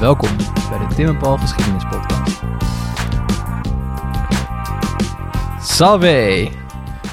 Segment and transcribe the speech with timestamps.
[0.00, 0.28] Welkom
[0.70, 2.42] bij de Tim en Paul Geschiedenis Podcast.
[5.60, 6.48] Salve!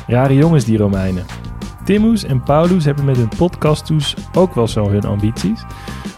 [0.07, 1.25] Rare jongens, die Romeinen.
[1.85, 5.64] Timmus en Paulus hebben met hun podcasttoes ook wel zo hun ambities.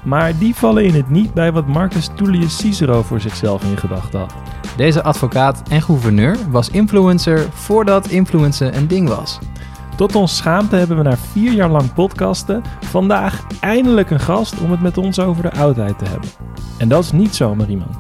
[0.04, 4.20] Maar die vallen in het niet bij wat Marcus Tullius Cicero voor zichzelf in gedachten
[4.20, 4.34] had.
[4.78, 9.40] Deze advocaat en gouverneur was influencer voordat influencen een ding was.
[9.96, 14.72] Tot ons schaamte hebben we na vier jaar lang podcasten vandaag eindelijk een gast om
[14.72, 16.30] het met ons over de oudheid te hebben.
[16.78, 17.98] En dat is niet zomaar iemand.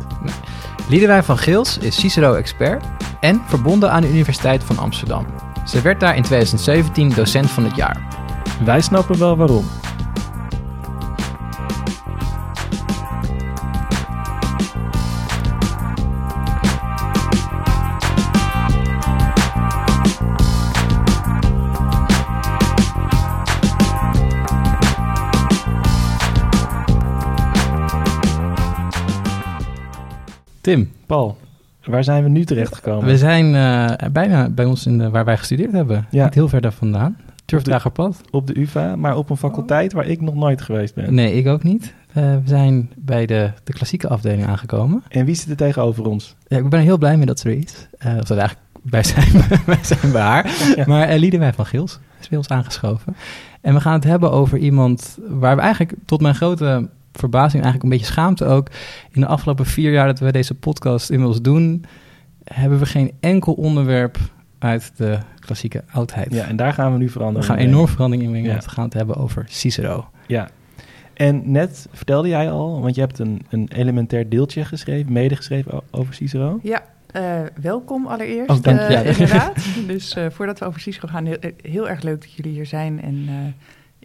[0.90, 2.86] Liedewijn van Geels is Cicero-expert
[3.20, 5.26] en verbonden aan de Universiteit van Amsterdam.
[5.66, 8.08] Ze werd daar in 2017 docent van het jaar.
[8.66, 9.66] Wij snappen wel waarom.
[30.66, 31.38] Tim, Paul,
[31.84, 33.06] waar zijn we nu terechtgekomen?
[33.06, 36.08] we zijn eh, bijna bij ons in de, waar wij gestudeerd hebben.
[36.10, 36.24] Ja.
[36.24, 37.18] Niet heel ver daar vandaan.
[37.46, 38.22] Turfdragerpad.
[38.32, 41.14] Op de UvA, maar op een faculteit waar ik nog nooit geweest ben.
[41.14, 41.94] Nee, ik ook niet.
[42.14, 45.04] Eh, we zijn bij de, de klassieke afdeling aangekomen.
[45.10, 46.36] En wie zit er tegenover ons?
[46.48, 47.88] Ja, ik ben er heel blij mee dat ze er is.
[47.98, 49.32] Eh, of dat eigenlijk wij zijn,
[49.66, 50.74] wij zijn bij haar.
[50.76, 50.84] Ja.
[50.88, 53.16] Maar uh, van Gils is bij ons aangeschoven.
[53.62, 57.84] En we gaan het hebben over iemand waar we eigenlijk tot mijn grote verbazing, eigenlijk
[57.84, 58.70] een beetje schaamte ook,
[59.12, 61.86] in de afgelopen vier jaar dat we deze podcast inmiddels doen,
[62.44, 64.18] hebben we geen enkel onderwerp
[64.60, 66.34] uit de klassieke oudheid.
[66.34, 67.48] Ja, en daar gaan we nu we veranderen.
[67.48, 68.58] gaan enorm verandering in brengen, Ja.
[68.60, 70.10] we gaan het hebben over Cicero.
[70.28, 70.50] Ja.
[71.14, 76.14] En net vertelde jij al, want je hebt een, een elementair deeltje geschreven, medegeschreven over
[76.14, 76.60] Cicero.
[76.64, 78.50] Ja, eh, welkom allereerst.
[78.50, 79.56] Oh, dank eh, inderdaad.
[79.88, 83.02] dus eh, voordat we over Cisco gaan, heel, heel erg leuk dat jullie hier zijn.
[83.02, 83.36] En eh,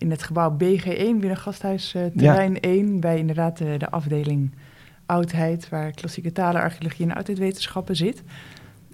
[0.00, 4.54] in het gebouw BG1, binnen Gasthuis eh, terrein 1, bij inderdaad de, de afdeling
[5.06, 8.22] Oudheid, waar klassieke talen, archeologie en oudheidwetenschappen zit.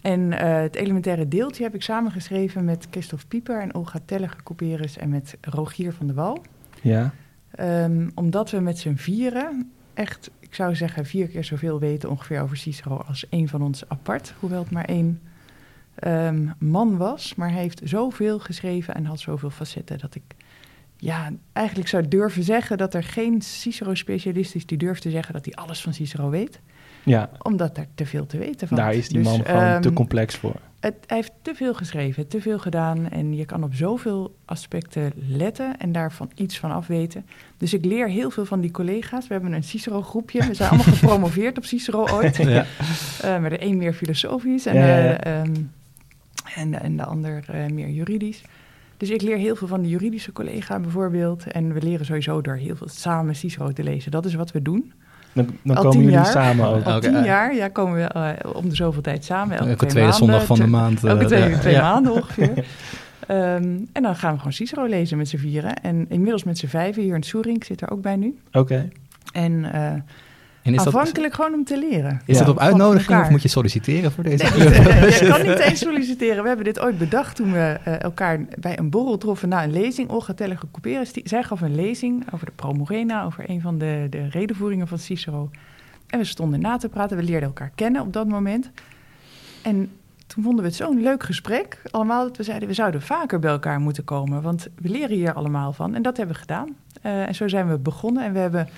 [0.03, 5.09] En eh, het elementaire deeltje heb ik samengeschreven met Christophe Pieper en Olga Tellige-Couperus en
[5.09, 6.43] met Rogier van der Wal.
[6.83, 7.12] Ja.
[7.50, 12.41] Ehm, omdat we met z'n vieren echt, ik zou zeggen, vier keer zoveel weten ongeveer
[12.41, 14.34] over Cicero als één van ons apart.
[14.41, 15.21] Hoewel het maar één
[15.95, 17.34] ehm, man was.
[17.34, 20.22] Maar hij heeft zoveel geschreven en had zoveel facetten dat ik
[20.97, 25.45] ja, eigenlijk zou durven zeggen dat er geen Cicero-specialist is die durft te zeggen dat
[25.45, 26.61] hij alles van Cicero weet.
[27.03, 28.81] Ja, Omdat er te veel te weten valt.
[28.81, 30.55] daar is die Dus, man gewoon ehm, te complex voor.
[30.81, 35.12] het, hij heeft te veel geschreven, te veel gedaan en je kan op zoveel aspecten
[35.17, 37.27] letten en daarvan iets van afweten.
[37.59, 39.27] Dus ik leer heel veel van die collega's.
[39.27, 40.47] We hebben een Cicero-groepje.
[40.47, 42.37] We zijn allemaal gepromoveerd op Cicero ooit.
[42.47, 42.65] Ja.
[43.23, 45.17] Eh, maar de een meer filosofisch en, Ja, ja, ja.
[45.21, 45.55] eh, ehm,
[46.55, 48.43] en, de- en de ander eh, meer juridisch.
[48.97, 51.47] Dus ik leer heel veel van de juridische collega bijvoorbeeld.
[51.47, 54.11] En we leren sowieso door heel veel samen Cicero te lezen.
[54.11, 54.93] Dat is wat we doen.
[55.33, 56.27] Dan, dan al komen tien jullie jaar.
[56.33, 56.83] samen ook.
[56.84, 57.25] Al tien eh.
[57.25, 59.57] jaar ja, komen we eh, om de zoveel tijd samen.
[59.57, 61.05] Elke, Elke twee tweede maanden, zondag van de maand.
[61.05, 61.59] eh, Elke twee, ja.
[61.59, 61.81] twee Ja.
[61.93, 62.65] maanden ongeveer.
[63.27, 65.75] Ehm, en dan gaan we gewoon Cicero lezen met z'n vieren.
[65.83, 67.03] En inmiddels met z'n vijven.
[67.03, 68.39] Hier in Soering zit er ook bij nu.
[68.53, 68.89] Oké.
[69.33, 69.93] En eh,
[70.66, 72.21] En is dat, afhankelijk gewoon om te leren.
[72.25, 74.75] is dat op uitnodiging of moet je solliciteren voor deze Nee, club?
[74.75, 76.43] je kan niet eens solliciteren.
[76.43, 79.72] We hebben dit ooit bedacht toen we eh, elkaar bij een borrel troffen na een
[79.72, 80.09] lezing.
[80.10, 84.06] Olga Tellige Couperus, die- zij gaf een lezing over de Promorena, over een van de,
[84.10, 85.50] de redenvoeringen van Cicero.
[86.06, 88.71] En we stonden na te praten, we leerden elkaar kennen op dat moment.
[89.62, 89.91] En
[90.27, 93.50] toen vonden we het zo'n leuk gesprek, allemaal, dat we zeiden we zouden vaker bij
[93.50, 94.43] elkaar moeten komen.
[94.43, 96.69] Want we leren hier allemaal van en dat hebben we gedaan.
[97.03, 98.69] Eh, en zo zijn we begonnen en we hebben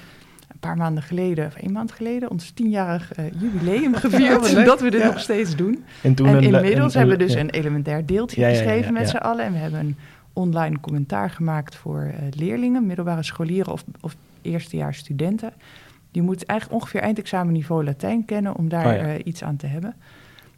[0.60, 4.64] een paar maanden geleden, of een maand geleden, ons tienjarig eh, jubileum gevierd.
[4.64, 5.06] dat we dit Ja.
[5.06, 5.84] nog steeds doen.
[6.02, 7.40] En toen En een- inmiddels een- hebben we dus ja.
[7.40, 9.08] een elementair deeltje Ja, ja, ja, geschreven ja, met ja.
[9.08, 9.44] z'n allen.
[9.44, 9.96] En we hebben een
[10.32, 15.52] online commentaar gemaakt voor eh, leerlingen, middelbare scholieren of, of eerstejaars studenten.
[16.10, 18.98] Je moet eigenlijk ongeveer eindexamenniveau Latijn kennen om daar Oh ja.
[18.98, 19.94] eh, iets aan te hebben.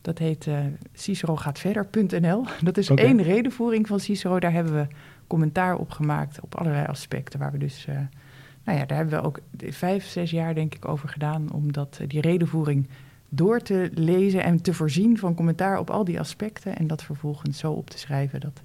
[0.02, 0.54] Dat heet eh
[0.94, 2.44] cicerogaatvverder.nl.
[2.62, 4.38] Dat is één redenvoering van Cicero.
[4.40, 4.86] Daar hebben we
[5.26, 7.38] commentaar op gemaakt op allerlei aspecten.
[7.38, 7.96] Waar we dus, eh,
[8.65, 11.98] nou ja, daar hebben we ook vijf, zes jaar denk ik over gedaan om dat,
[12.01, 12.89] eh, die redenvoering
[13.28, 16.77] door te lezen en te voorzien van commentaar op al die aspecten.
[16.77, 18.62] En dat vervolgens zo op te schrijven dat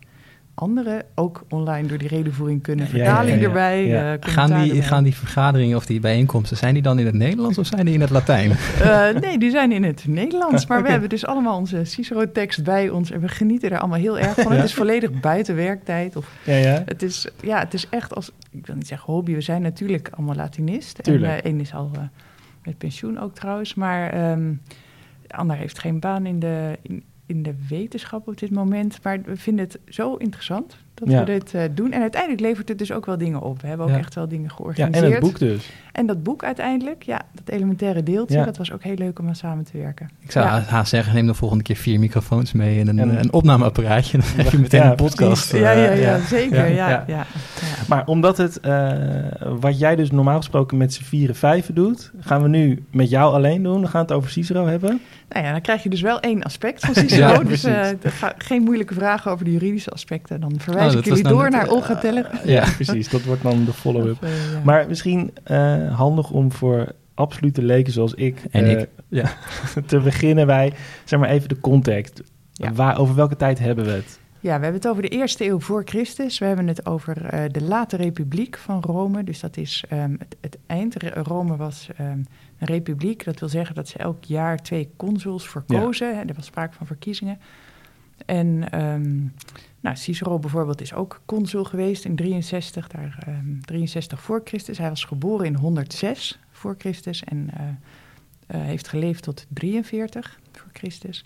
[0.56, 2.86] anderen ook online door die redenvoering kunnen.
[2.86, 3.48] Ja, Vertaling ja, ja.
[3.48, 4.84] erbij, eh, Gaan die, erbij.
[4.84, 7.94] gaan die vergaderingen of die bijeenkomsten, zijn die dan in het Nederlands of zijn die
[7.94, 8.52] in het Latijn?
[8.52, 10.66] Eh, nee, die zijn in het Nederlands.
[10.76, 13.12] Maar we hebben dus allemaal onze Cicero-tekst bij ons.
[13.12, 14.52] En we genieten er allemaal heel erg van.
[14.52, 16.16] Het is volledig buiten werktijd.
[16.16, 16.84] Of Ja, ja.
[16.86, 19.34] het, is, ja, het is echt als, ik wil niet zeggen hobby.
[19.34, 21.04] We zijn natuurlijk allemaal Latinist.
[21.04, 21.32] Tuurlijk.
[21.32, 21.92] En eh, één is al
[22.64, 23.74] met pensioen ook trouwens.
[23.74, 24.54] Maar ehm
[25.28, 29.04] de ander heeft geen baan in de, in, in de wetenschap op dit moment.
[29.04, 30.85] Maar we vinden het zo interessant.
[30.96, 31.20] Dat Ja.
[31.20, 31.92] we dit eh, doen.
[31.92, 33.62] En uiteindelijk levert het dus ook wel dingen op.
[33.62, 33.98] We hebben ook Ja.
[33.98, 35.06] echt wel dingen Ja, georganiseerd.
[35.06, 35.70] en het boek dus.
[35.92, 38.46] En dat boek uiteindelijk, ja, dat elementaire deeltje, Ja.
[38.46, 40.10] dat was ook heel leuk om aan samen te werken.
[40.20, 40.60] Ik zou Ja.
[40.68, 44.18] haast zeggen, neem de volgende keer vier microfoons mee en een, En- een opnameapparaatje.
[44.18, 45.52] Dan heb je meteen Ja, een podcast.
[45.52, 46.58] ja, ja, eh, ja, zeker.
[46.58, 47.04] Ja, Ja, ja, ja.
[47.08, 47.26] ja.
[47.88, 48.92] Maar omdat het, eh,
[49.60, 53.34] wat jij dus normaal gesproken met z'n vieren vijven doet, gaan we nu met jou
[53.34, 53.82] alleen doen.
[53.82, 55.02] We gaan het over Cicero hebben.
[55.30, 57.28] Nou ja, dan krijg je dus wel één aspect van Cicero.
[57.36, 57.66] Ja, dus
[58.04, 60.40] ga- geen moeilijke vragen over de juridische aspecten.
[60.42, 62.30] Dan verwijs Ik dat was jullie nou door naar eh, Olga Teller.
[62.46, 63.10] Ja, precies.
[63.10, 64.24] Dat wordt dan de follow-up.
[64.24, 64.62] Eh, ja.
[64.64, 69.34] Maar misschien eh, handig om voor absolute leken zoals ik, En eh, ik, ja.
[69.86, 70.74] te beginnen bij,
[71.04, 72.22] zeg maar even de context.
[72.52, 72.74] Ja.
[72.74, 74.20] Waar, over welke tijd hebben we het?
[74.40, 76.38] Ja, we hebben het over de eerste eeuw voor Christus.
[76.38, 79.24] We hebben het over eh, de late republiek van Rome.
[79.24, 80.96] Dus dat is ehm, het, het eind.
[81.04, 82.10] Rome was ehm,
[82.58, 83.24] een republiek.
[83.24, 86.28] Dat wil zeggen dat ze elk jaar twee consuls verkozen.
[86.28, 87.40] Er was sprake van verkiezingen.
[88.26, 89.20] En ehm,
[89.86, 94.78] nou, Cicero bijvoorbeeld is ook consul geweest in 63, daar, ehm, 63 voor Christus.
[94.78, 97.68] Hij was geboren in 106 voor Christus en eh,
[98.48, 101.26] eh, heeft geleefd tot 43 voor Christus.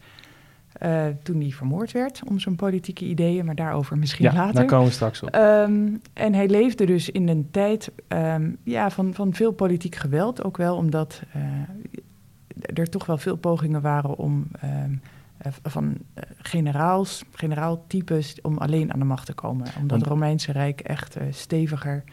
[0.71, 4.53] Eh, toen hij vermoord werd om zijn politieke ideeën, maar daarover misschien ja, later.
[4.53, 5.29] daar komen we straks op.
[5.29, 10.43] Ehm, en hij leefde dus in een tijd ehm, ja, van, van veel politiek geweld.
[10.43, 11.21] Ook wel omdat
[12.59, 14.93] er toch wel veel pogingen waren om ehm,
[15.63, 19.67] van eh, generaals, generaaltypes, om alleen aan de macht te komen.
[19.79, 22.03] Om dat Romeinse Rijk echt eh, steviger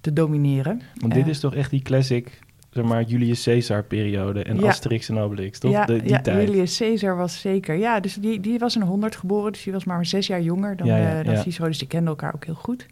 [0.00, 0.80] te domineren.
[0.94, 2.38] Want dit eh, is toch echt die classic,
[2.70, 4.68] zeg maar, Julius Caesar periode en Ja.
[4.68, 5.70] Asterix en Obelix, toch?
[5.72, 6.48] Ja, De- die ja tijd.
[6.48, 7.74] Julius Caesar was zeker.
[7.74, 10.76] Ja, dus die, die was in 100 geboren, dus die was maar zes jaar jonger
[10.76, 11.36] dan, Ja, ja, eh, dan.
[11.36, 11.66] Cicero.
[11.66, 12.86] Dus die kenden elkaar ook heel goed.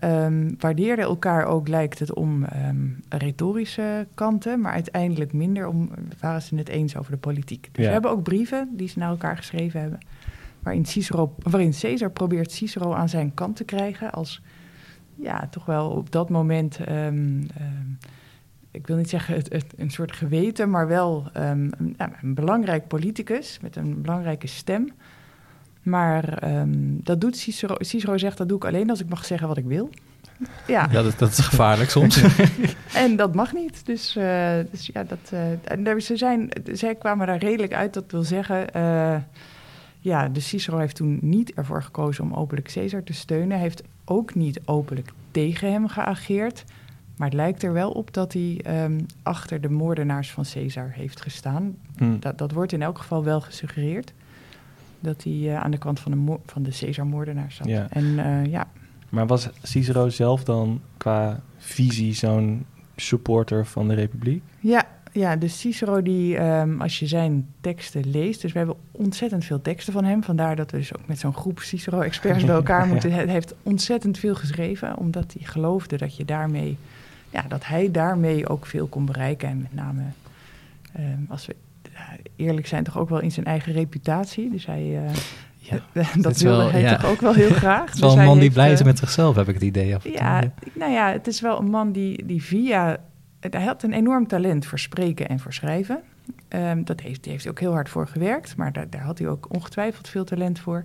[0.00, 2.76] Ehm waardeerden elkaar ook, lijkt het, om ehm,
[3.08, 7.62] retorische kanten, maar uiteindelijk minder om, waren ze het eens over de politiek.
[7.72, 7.86] Dus Ja.
[7.86, 9.98] we hebben ook brieven die ze naar elkaar geschreven hebben,
[10.62, 14.42] waarin, Cicero, waarin Caesar probeert Cicero aan zijn kant te krijgen als,
[15.14, 17.40] ja, toch wel op dat moment, ehm,
[18.70, 23.76] ik wil niet zeggen het, het, een soort geweten, maar wel een belangrijk politicus met
[23.76, 24.88] een belangrijke stem.
[25.84, 26.68] Maar ehm,
[27.02, 27.74] dat doet Cicero.
[27.78, 29.90] Cicero zegt dat doe ik alleen als ik mag zeggen wat ik wil.
[30.66, 32.22] Ja, Ja, dat, dat is gevaarlijk soms.
[33.04, 33.86] en dat mag niet.
[33.86, 35.40] Dus, eh, dus ja, dat, eh,
[35.72, 37.94] en daar- ze zijn, zij kwamen daar redelijk uit.
[37.94, 39.16] Dat wil zeggen, eh,
[40.00, 43.50] ja, de Cicero heeft toen niet ervoor gekozen om openlijk Caesar te steunen.
[43.50, 46.64] Hij heeft ook niet openlijk tegen hem geageerd.
[47.16, 51.20] Maar het lijkt er wel op dat hij ehm, achter de moordenaars van Caesar heeft
[51.20, 51.76] gestaan.
[51.96, 52.18] Hm.
[52.18, 54.12] Dat, dat wordt in elk geval wel gesuggereerd.
[55.04, 57.66] Dat hij eh, aan de kant van de, van de Caesar-moordenaars zat.
[57.66, 57.86] Ja.
[57.90, 58.66] En eh, ja,
[59.08, 62.66] Maar was Cicero zelf dan qua visie zo'n
[62.96, 64.42] supporter van de Republiek?
[64.60, 69.44] Ja, ja, dus Cicero, die, ehm, als je zijn teksten leest, dus we hebben ontzettend
[69.44, 70.22] veel teksten van hem.
[70.22, 73.12] Vandaar dat we dus ook met zo'n groep Cicero-experts bij elkaar moeten.
[73.12, 76.78] Hij heeft ontzettend veel geschreven, omdat hij geloofde dat je daarmee,
[77.30, 79.48] ja, dat hij daarmee ook veel kon bereiken.
[79.48, 80.02] En met name,
[80.92, 81.56] ehm, als we
[82.36, 84.50] eerlijk zijn, toch ook wel in zijn eigen reputatie.
[84.50, 85.14] Dus hij, eh,
[85.58, 85.78] Ja,
[86.16, 86.96] dat wilde wel- hij ja.
[86.96, 87.84] toch ook wel heel graag.
[87.86, 89.54] Het is wel Dus een man die heeft, blij is eh, met zichzelf, heb ik
[89.54, 89.94] het idee.
[89.94, 90.12] Af toe.
[90.12, 90.42] ja,
[90.72, 92.96] nou ja, het is wel een man die, die via...
[93.50, 96.00] Hij had een enorm talent voor spreken en voor schrijven.
[96.48, 99.28] Ehm, dat heeft, heeft hij ook heel hard voor gewerkt, maar daar, daar had hij
[99.28, 100.84] ook ongetwijfeld veel talent voor.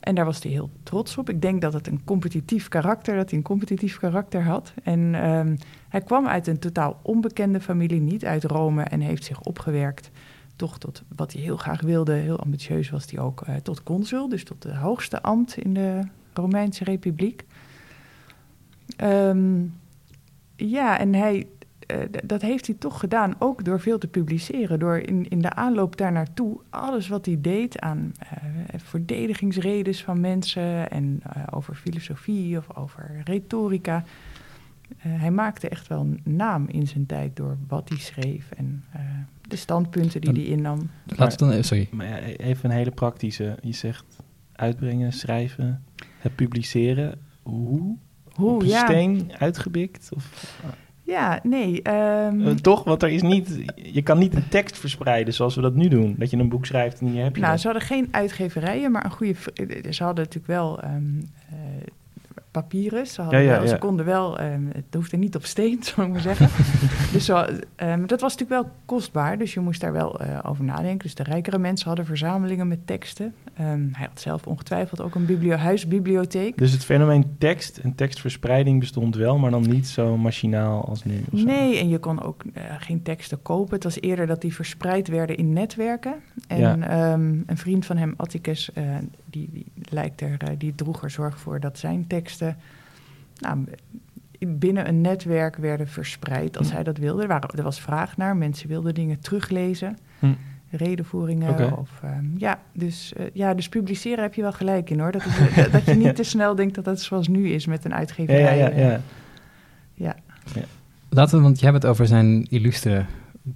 [0.00, 1.30] En daar was hij heel trots op.
[1.30, 4.72] Ik denk dat het een competitief karakter, dat hij een competitief karakter had.
[4.82, 5.56] En ehm,
[5.88, 10.10] hij kwam uit een totaal onbekende familie, niet uit Rome, en heeft zich opgewerkt
[10.56, 12.12] toch tot wat hij heel graag wilde.
[12.12, 16.00] Heel ambitieus was hij ook eh, tot consul, dus tot de hoogste ambt in de
[16.32, 17.44] Romeinse Republiek.
[18.96, 19.64] Ehm,
[20.56, 21.46] ja, en hij,
[21.86, 24.78] eh, dat heeft hij toch gedaan, ook door veel te publiceren.
[24.78, 28.42] Door in, in de aanloop daar naartoe alles wat hij deed aan eh,
[28.76, 34.04] verdedigingsredes van mensen en over filosofie of over retorica.
[34.96, 38.84] Hij maakte echt wel een naam in zijn tijd door wat hij schreef en
[39.52, 40.90] de standpunten die hij innam.
[41.16, 41.88] Laten we dan, eh, sorry.
[41.90, 43.56] Maar ja, even een hele praktische.
[43.60, 44.04] Je zegt
[44.52, 45.84] uitbrengen, schrijven,
[46.18, 47.18] het publiceren.
[47.42, 47.96] Hoe?
[48.32, 48.84] Hoe, Op een ja.
[48.86, 50.08] steen uitgebikt?
[50.14, 50.56] Of,
[51.02, 51.82] Ja, nee.
[51.82, 52.84] ehm, Eh, toch?
[52.84, 56.14] Want er is niet, je kan niet een tekst verspreiden zoals we dat nu doen.
[56.18, 57.60] Dat je een boek schrijft en hier heb je Nou, dat.
[57.60, 59.34] ze hadden geen uitgeverijen, maar een goede.
[59.34, 59.46] v-
[59.90, 60.80] Ze hadden natuurlijk wel.
[60.82, 61.18] ehm,
[61.50, 61.56] eh,
[62.52, 63.12] papyrus.
[63.12, 66.06] Ze, hadden Ja, ja, wel, ze konden wel, ehm, het hoefde niet op steen, zou
[66.06, 66.48] ik maar zeggen.
[67.12, 67.44] dus zo,
[67.76, 70.98] ehm, dat was natuurlijk wel kostbaar, dus je moest daar wel eh, over nadenken.
[70.98, 73.34] Dus de rijkere mensen hadden verzamelingen met teksten.
[73.54, 76.58] Ehm, hij had zelf ongetwijfeld ook een biblio huisbibliotheek.
[76.58, 81.24] Dus het fenomeen tekst en tekstverspreiding bestond wel, maar dan niet zo machinaal als nu.
[81.30, 83.74] Nee, en je kon ook eh, geen teksten kopen.
[83.74, 86.14] Het was eerder dat die verspreid werden in netwerken.
[86.46, 86.92] En
[87.46, 88.84] een vriend van hem, Atticus, eh,
[89.24, 92.41] die, die lijkt er, eh, die droeg er zorg voor dat zijn teksten
[93.38, 93.64] nou,
[94.46, 97.22] binnen een netwerk werden verspreid als hij dat wilde.
[97.22, 99.98] Er, waren, er was vraag naar, mensen wilden dingen teruglezen.
[100.18, 100.32] Hm.
[100.70, 105.12] Redenvoeringen of ehm, ja, dus, eh, ja, dus publiceren heb je wel gelijk in hoor.
[105.12, 107.84] Dat, is, dat, dat je niet te snel denkt dat dat zoals nu is met
[107.84, 108.58] een Ja, uitgeverij.
[108.58, 108.98] ja, ja, eh.
[109.94, 110.16] ja.
[110.54, 110.62] ja.
[111.08, 113.04] Laten we, want je hebt het over zijn illustere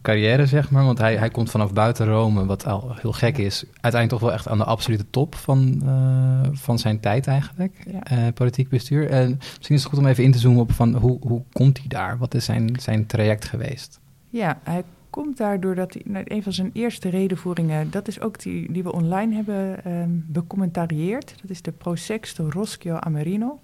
[0.02, 0.84] carrière, zeg maar.
[0.84, 3.64] Want hij, hij komt vanaf buiten Rome, wat al heel gek is.
[3.64, 7.84] Uiteindelijk toch wel echt aan de absolute top van, eh, van zijn tijd eigenlijk.
[7.92, 8.02] Ja.
[8.02, 9.10] eh, politiek bestuur.
[9.10, 11.78] En misschien is het goed om even in te zoomen op van hoe, hoe komt
[11.78, 12.18] hij daar?
[12.18, 14.00] Wat is zijn, zijn traject geweest?
[14.30, 18.42] Ja, hij komt daar doordat hij, nou, een van zijn eerste redenvoeringen, dat is ook
[18.42, 21.34] die, die we online hebben ehm becommentarieerd.
[21.40, 23.60] Dat is de Prosexto Roschio Amerino.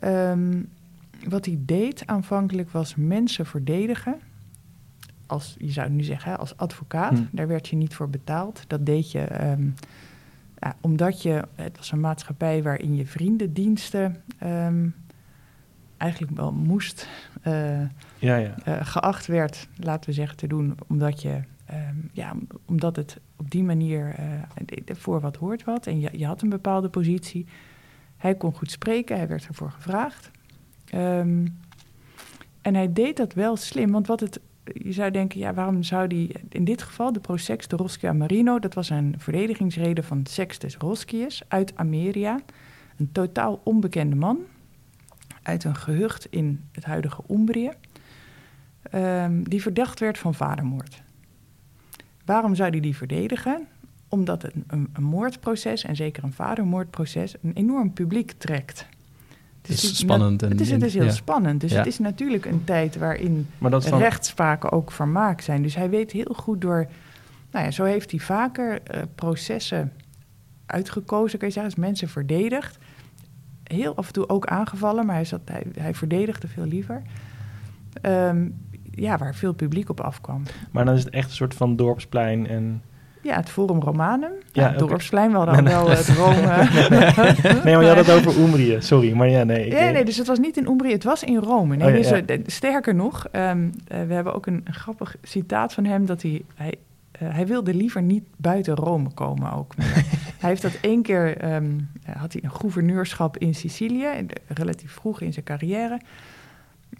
[0.00, 0.62] Ehm,
[1.28, 4.16] wat hij deed aanvankelijk was mensen verdedigen.
[5.28, 7.18] Als, je zou nu zeggen, als advocaat.
[7.18, 7.24] Hm.
[7.30, 8.64] Daar werd je niet voor betaald.
[8.66, 9.66] Dat deed je ehm,
[10.58, 14.88] ja, omdat je, het was een maatschappij waarin je vriendendiensten ehm,
[15.96, 17.08] eigenlijk wel moest
[17.42, 17.80] eh,
[18.18, 18.54] ja, ja.
[18.64, 23.50] eh, geacht werd, laten we zeggen, te doen, omdat, je, ehm, ja, omdat het op
[23.50, 25.86] die manier eh, voor wat hoort wat.
[25.86, 27.46] En je, je had een bepaalde positie.
[28.16, 30.30] Hij kon goed spreken, hij werd ervoor gevraagd.
[32.60, 34.40] En hij deed dat wel slim, want wat het,
[34.72, 38.58] je zou denken, ja, waarom zou die, in dit geval de Prosex de Roschia Marino,
[38.58, 42.40] dat was een verdedigingsrede van Sextus Roscius uit Ameria,
[42.96, 44.38] een totaal onbekende man,
[45.42, 47.70] uit een gehucht in het huidige Umbrië,
[48.82, 51.02] ehm, die verdacht werd van vadermoord.
[52.24, 53.66] Waarom zou hij die verdedigen?
[54.08, 58.86] Omdat een, een moordproces, en zeker een vadermoordproces, een enorm publiek trekt.
[59.68, 61.10] Het is die- spannend en het is, het is heel ja.
[61.10, 61.60] spannend.
[61.60, 61.76] Dus Ja.
[61.78, 63.98] het is natuurlijk een tijd waarin Maar dat is dan...
[63.98, 65.62] rechtspraken ook vermaak zijn.
[65.62, 66.86] Dus hij weet heel goed door.
[67.50, 69.92] Nou ja, zo heeft hij vaker eh, processen
[70.66, 72.78] uitgekozen, kan je zeggen, als mensen verdedigd.
[73.62, 77.02] Heel af en toe ook aangevallen, maar hij, zat, hij, hij verdedigde veel liever.
[78.00, 78.48] Ehm,
[78.90, 80.42] ja, waar veel publiek op afkwam.
[80.70, 82.82] Maar dan is het echt een soort van dorpsplein en...
[83.22, 84.30] Ja, het Forum Romanum.
[84.52, 84.90] Ja, Ja, het oké.
[84.90, 86.40] Dorpsplein, we hadden al wel het Rome.
[87.64, 88.76] Nee, maar je had het over Umbrië.
[88.80, 89.66] Sorry, maar ja, nee.
[89.66, 91.76] ik- Nee, nee, dus het was niet in Umbrië, het was in Rome.
[91.76, 92.22] Nee, Oh, ja, dus, ja.
[92.26, 96.42] eh, sterker nog, ehm, eh, we hebben ook een, grappig citaat van hem dat hij,
[96.54, 96.74] hij,
[97.12, 99.74] eh, hij wilde liever niet buiten Rome komen ook.
[100.40, 101.56] hij heeft dat één keer, eh,
[102.18, 104.06] had hij een gouverneurschap in Sicilië,
[104.48, 106.00] relatief vroeg in zijn carrière.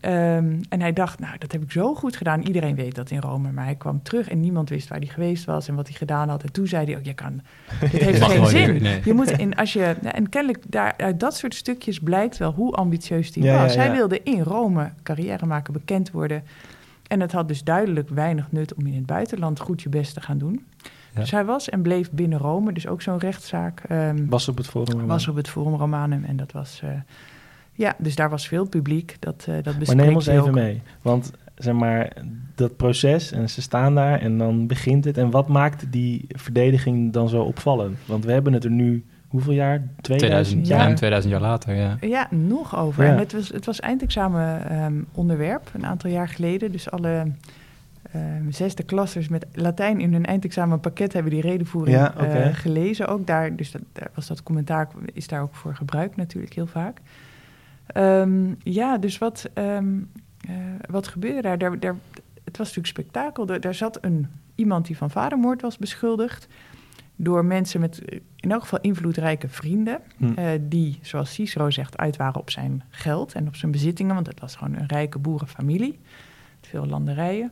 [0.00, 2.42] Ehm, en hij dacht, nou, dat heb ik zo goed gedaan.
[2.42, 3.52] Iedereen weet dat in Rome.
[3.52, 6.28] Maar hij kwam terug en niemand wist waar hij geweest was en wat hij gedaan
[6.28, 6.42] had.
[6.42, 7.40] En toen zei hij ook, je kan,
[7.80, 8.72] dit heeft geen zin.
[8.72, 9.00] niet, nee.
[9.04, 12.72] Je moet in, als je, en kennelijk daar, uit dat soort stukjes blijkt wel hoe
[12.74, 13.74] ambitieus hij Ja, ja, was.
[13.74, 13.80] ja.
[13.80, 16.42] Hij wilde in Rome carrière maken, bekend worden.
[17.06, 20.20] En het had dus duidelijk weinig nut om in het buitenland goed je best te
[20.20, 20.66] gaan doen.
[21.14, 21.20] Ja.
[21.20, 22.72] Dus hij was en bleef binnen Rome.
[22.72, 25.06] Dus ook zo'n rechtszaak ehm, Was op het forum.
[25.06, 26.24] was op het Forum Romanum.
[26.24, 26.90] En dat was, eh,
[27.78, 29.16] ja, dus daar was veel publiek.
[29.18, 30.54] Dat, eh dat Maar neem ons even ook.
[30.54, 30.82] mee.
[31.02, 32.12] Want zeg maar,
[32.54, 35.18] dat proces en ze staan daar en dan begint het.
[35.18, 37.98] En wat maakt die verdediging dan zo opvallend?
[38.06, 39.76] Want we hebben het er nu, hoeveel jaar?
[40.00, 40.78] 2000, 2000, jaar.
[40.78, 41.96] ruim 2000 jaar later, ja.
[42.00, 43.04] Ja, nog over.
[43.04, 43.10] Ja.
[43.12, 46.72] En het was, het was eindexamen ehm, onderwerp een aantal jaar geleden.
[46.72, 47.32] Dus alle
[48.12, 53.08] ehm, zesde klassers met Latijn in hun eindexamenpakket hebben die redenvoering Ja, eh, gelezen.
[53.08, 56.66] Ook daar, dus dat, daar was dat commentaar is daar ook voor gebruikt natuurlijk heel
[56.66, 57.00] vaak.
[57.88, 59.98] Ehm, ja, dus wat, ehm,
[60.48, 60.54] eh,
[60.90, 61.58] wat gebeurde daar?
[61.58, 61.96] daar, daar
[62.44, 63.48] het was natuurlijk spektakel.
[63.48, 66.48] Er, daar zat een, iemand die van vadermoord was beschuldigd
[67.16, 70.00] door mensen met eh, in elk geval invloedrijke vrienden.
[70.16, 70.32] Hm.
[70.34, 74.26] Eh, die, zoals Cicero zegt, uit waren op zijn geld en op zijn bezittingen, want
[74.26, 75.98] het was gewoon een rijke boerenfamilie.
[76.60, 77.50] Veel landerijen.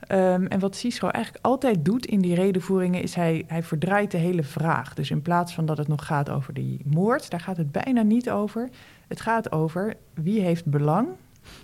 [0.00, 4.16] Ehm, en wat Cicero eigenlijk altijd doet in die redenvoeringen, is hij, hij verdraait de
[4.16, 4.94] hele vraag.
[4.94, 8.02] Dus in plaats van dat het nog gaat over die moord, daar gaat het bijna
[8.02, 8.68] niet over.
[9.08, 11.08] Het gaat over wie heeft belang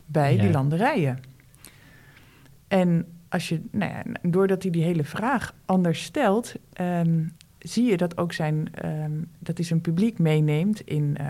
[0.07, 0.41] bij Ja.
[0.43, 1.19] die landerijen.
[2.69, 7.21] En als je, nou ja, doordat hij die hele vraag anders stelt, ehm,
[7.59, 11.27] zie je dat ook zijn, ehm, dat hij zijn publiek meeneemt in eh,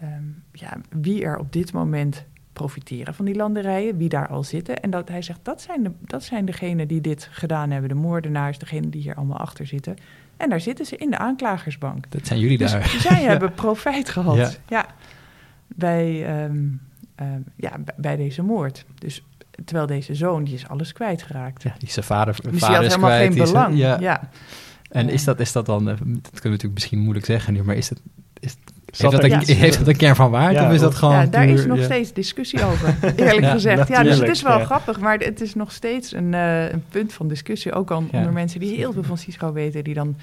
[0.00, 4.80] ehm, ja, wie er op dit moment profiteren van die landerijen, wie daar al zitten.
[4.80, 7.94] En dat hij zegt, dat zijn, de, dat zijn degenen die dit gedaan hebben, de
[7.94, 9.96] moordenaars, degenen die hier allemaal achter zitten.
[10.36, 12.10] En daar zitten ze in de aanklagersbank.
[12.10, 12.88] Dat zijn jullie Dus daar.
[12.88, 14.36] zij hebben profijt gehad.
[14.36, 14.50] Ja.
[14.68, 14.86] Ja.
[15.78, 16.56] Bij, ehm,
[17.14, 18.84] ehm, ja, bij deze moord.
[18.98, 19.22] Dus
[19.64, 21.62] terwijl deze zoon, die is alles kwijtgeraakt.
[21.62, 23.24] Ja, die zijn vader, Dus die vader had is helemaal kwijt.
[23.26, 23.76] geen die is- belang.
[23.78, 23.96] ja.
[24.00, 24.28] ja.
[24.90, 27.62] En is dat, is dat dan, eh, dat kunnen we natuurlijk misschien moeilijk zeggen nu,
[27.62, 28.00] maar is het,
[28.40, 28.56] is,
[28.86, 31.14] heeft, dat er een, heeft dat een kern van waarde Ja, of is dat gewoon
[31.14, 31.84] Ja, daar puur- is nog ja.
[31.84, 33.88] steeds discussie over, eerlijk Ja, gezegd.
[33.88, 34.64] Ja, dus het is wel ja.
[34.64, 37.72] grappig, maar het is nog steeds een, eh, een punt van discussie.
[37.72, 38.18] Ook al Ja.
[38.18, 40.16] onder mensen die heel veel van Cicero weten, die dan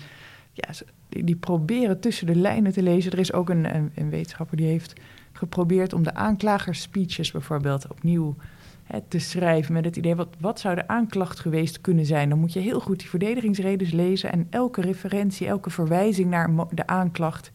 [0.54, 0.68] ja,
[1.10, 3.12] die, die proberen tussen de lijnen te lezen.
[3.12, 4.94] Er is ook een, een, een wetenschapper die heeft
[5.38, 8.36] geprobeerd om de aanklagerspeeches bijvoorbeeld opnieuw
[8.84, 12.30] hè, te schrijven met het idee, wat, wat zou de aanklacht geweest kunnen zijn?
[12.30, 16.88] Dan moet je heel goed die verdedigingsredes lezen en elke referentie, elke verwijzing naar de
[16.88, 17.52] aanklacht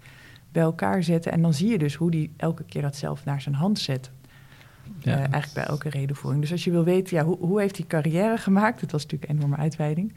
[0.52, 1.32] bij elkaar zetten.
[1.32, 4.10] En dan zie je dus hoe die elke keer dat zelf naar zijn hand zet.
[4.98, 5.12] Ja.
[5.12, 6.42] Eh, eigenlijk bij elke redenvoering.
[6.42, 8.80] Dus als je wil weten, ja, hoe, hoe heeft hij carrière gemaakt?
[8.80, 10.12] Dat was natuurlijk een enorme uitweiding.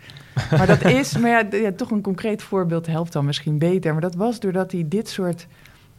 [0.51, 3.91] Maar dat is, maar ja, toch een concreet voorbeeld helpt dan misschien beter.
[3.91, 5.48] Maar dat was doordat hij dit soort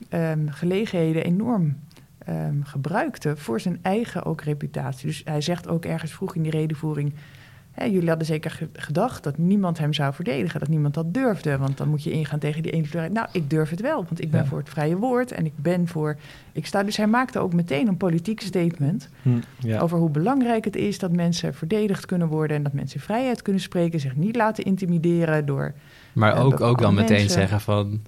[0.09, 1.77] ehm, gelegenheden enorm
[2.19, 5.07] ehm, gebruikte voor zijn eigen ook reputatie.
[5.07, 7.15] Dus hij zegt ook ergens vroeg in die redenvoering...
[7.73, 11.59] Hè, jullie hadden zeker ge- gedacht dat niemand hem zou verdedigen, dat niemand dat durfde.
[11.59, 13.13] Want dan moet je ingaan tegen die eenduidigheid.
[13.13, 14.47] Nou, ik durf het wel, want ik ben Ja.
[14.47, 16.17] voor het vrije woord en ik ben voor.
[16.53, 16.83] Ik sta.
[16.83, 19.81] Dus hij maakte ook meteen een politiek statement Hm, ja.
[19.81, 23.63] over hoe belangrijk het is dat mensen verdedigd kunnen worden en dat mensen vrijheid kunnen
[23.63, 25.73] spreken, zich niet laten intimideren door.
[26.13, 28.01] Maar eh, ook, ook dan meteen zeggen van...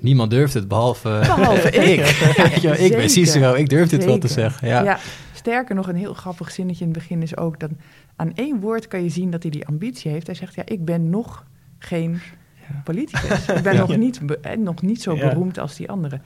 [0.00, 2.00] Niemand durft het, behalve, Behalve ik.
[2.36, 3.10] Weet je wel, ik ben.
[3.10, 4.68] Cicero, ik durf dit wel te zeggen.
[4.68, 4.98] Ja.
[5.34, 7.70] Sterker nog, een heel grappig zinnetje in het begin is ook dat
[8.16, 10.26] aan één woord kan je zien dat hij die ambitie heeft.
[10.26, 11.44] Hij zegt, ja, ik ben nog
[11.78, 12.20] geen
[12.68, 12.80] Ja.
[12.84, 13.48] politicus.
[13.48, 13.78] Ik ben Ja.
[13.80, 15.28] nog, niet eh, nog niet zo Ja.
[15.28, 16.22] beroemd als die anderen.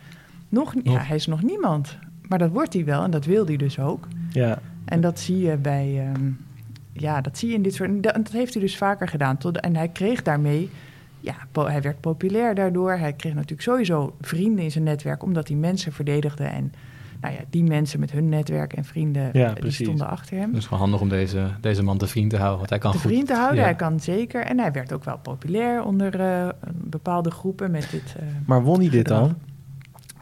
[0.48, 1.98] Nog, ja, hij is nog niemand.
[2.28, 4.08] Maar dat wordt hij wel en dat wil hij dus ook.
[4.30, 4.58] ja.
[4.84, 6.30] En dat zie je bij, ehm,
[6.92, 8.02] ja, dat zie je in dit soort.
[8.02, 9.36] Dat, dat heeft hij dus vaker gedaan.
[9.38, 10.70] Tot, en hij kreeg daarmee,
[11.20, 12.92] ja, hij werd populair daardoor.
[12.92, 16.44] Hij kreeg natuurlijk sowieso vrienden in zijn netwerk, omdat hij mensen verdedigde.
[16.44, 16.72] En
[17.20, 20.52] nou ja, die mensen met hun netwerk en vrienden, Ja, eh, die stonden achter hem.
[20.52, 22.98] Dus gewoon handig om deze, deze man te vriend te houden, want hij kan Te
[22.98, 23.10] goed...
[23.10, 23.62] vriend te houden, ja.
[23.64, 24.40] hij kan zeker.
[24.44, 28.14] En hij werd ook wel populair onder eh, bepaalde groepen met dit.
[28.18, 29.20] eh, Maar won hij dit gedrag.
[29.20, 29.36] dan?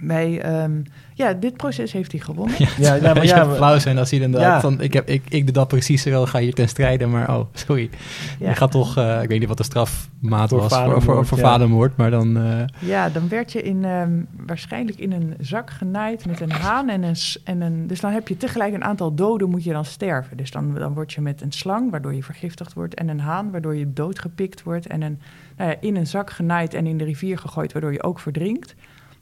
[0.00, 0.72] Bij, ehm,
[1.14, 2.54] ja, dit proces heeft hij gewonnen.
[2.58, 4.60] Ja, Ja, ja, maar ja, flauw zijn als hij inderdaad Ja.
[4.60, 4.80] van...
[4.80, 7.90] Ik, heb, ik, ik de dappere Cicero ga hier ten strijde, maar oh, sorry.
[8.38, 8.48] Ja.
[8.48, 8.96] Je gaat toch...
[8.96, 11.44] eh, ik weet niet wat de strafmaat Voor was voor, vadermoord, voor, voor ja.
[11.44, 12.36] vadermoord, maar dan...
[12.36, 14.12] eh, Ja, dan werd je in, ehm,
[14.46, 17.86] waarschijnlijk in een zak genaaid met een haan en een, en een...
[17.86, 20.36] Dus dan heb je tegelijk een aantal doden moet je dan sterven.
[20.36, 22.94] Dus dan, dan word je met een slang, waardoor je vergiftigd wordt...
[22.94, 24.86] en een haan, waardoor je doodgepikt wordt...
[24.86, 25.20] en een,
[25.56, 27.72] nou ja, in een zak genaaid en in de rivier gegooid...
[27.72, 28.74] waardoor je ook verdrinkt.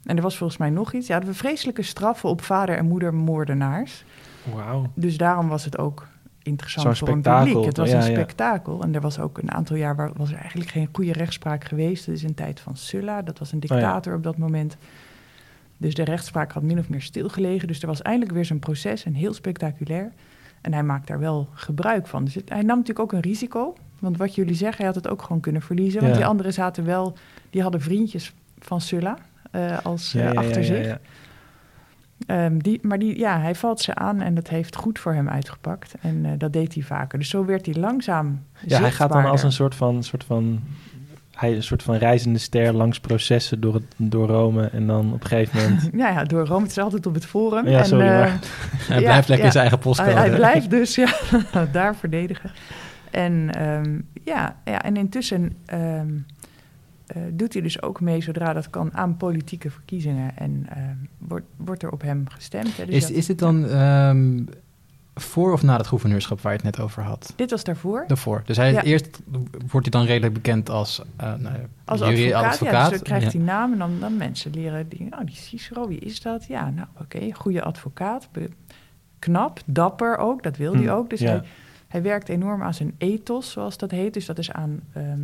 [0.05, 1.07] En er was volgens mij nog iets.
[1.07, 4.03] Ja, waren vreselijke straffen op vader en moeder moordenaars.
[4.53, 4.91] Wauw.
[4.93, 6.07] Dus daarom was het ook
[6.43, 7.65] interessant voor een publiek.
[7.65, 8.11] Het was ja, een ja.
[8.17, 8.81] spektakel.
[8.81, 12.07] En er was ook een aantal jaar waar was er eigenlijk geen goede rechtspraak geweest.
[12.07, 13.21] Is een tijd van Sulla.
[13.21, 13.75] Dat was een Oh ja.
[13.75, 14.77] dictator op dat moment.
[15.77, 17.67] Dus de rechtspraak had min of meer stilgelegen.
[17.67, 20.11] Dus er was eindelijk weer zo'n proces en heel spectaculair.
[20.61, 22.23] En hij maakt daar wel gebruik van.
[22.25, 23.75] Dus het- hij nam natuurlijk ook een risico.
[23.99, 26.01] Want wat jullie zeggen, hij had het ook gewoon kunnen verliezen.
[26.01, 27.13] Want die anderen zaten wel,
[27.49, 29.17] die hadden vriendjes van Sulla
[29.83, 30.97] als Ja, eh, ja, achter ja, zich.
[32.25, 35.29] Ehm, die, maar die, ja, hij valt ze aan en dat heeft goed voor hem
[35.29, 35.95] uitgepakt.
[36.01, 37.19] En eh, dat deed hij vaker.
[37.19, 40.59] Dus zo werd hij langzaam Ja, hij gaat dan als een soort van, soort van,
[41.31, 44.65] hij, een soort van reizende ster langs processen door, het, door Rome.
[44.65, 45.89] En dan op een gegeven moment...
[46.01, 46.61] Ja, ja, door Rome.
[46.61, 47.67] Het is altijd op het forum.
[47.67, 48.29] Ja, en, sorry, eh, maar-
[48.87, 49.45] hij Ja, blijft lekker ja.
[49.45, 50.11] in zijn eigen postcode.
[50.11, 51.09] hij, hij blijft dus ja,
[51.71, 52.51] daar verdedigen.
[53.11, 56.07] En, ehm, ja, ja, en intussen ehm,
[57.07, 60.37] eh, doet hij dus ook mee, zodra dat kan, aan politieke verkiezingen.
[60.37, 62.77] En ehm, wordt, wordt er op hem gestemd.
[62.77, 62.85] Hè.
[62.85, 64.43] Dus Is, dat- is dit dan ehm,
[65.15, 67.33] voor of na het gouverneurschap waar je het net over had?
[67.35, 68.03] Dit was daarvoor.
[68.07, 68.41] Daarvoor.
[68.45, 68.83] Dus hij, Ja.
[68.83, 69.19] eerst
[69.71, 73.01] wordt hij dan redelijk bekend als, eh nou, ja, Als juri- advocaat, ja, dus dan
[73.07, 73.37] krijgt Ja.
[73.37, 76.45] hij naam en dan, dan mensen leren die, oh, die Cicero, wie is dat?
[76.45, 78.49] Ja, nou oké, goede advocaat, be-
[79.19, 81.09] knap, dapper ook, dat wil hij Hm, ook.
[81.09, 81.29] Dus ja.
[81.29, 81.41] hij,
[81.87, 84.13] hij werkt enorm aan zijn ethos, zoals dat heet.
[84.13, 85.19] Dus dat is aan, ehm,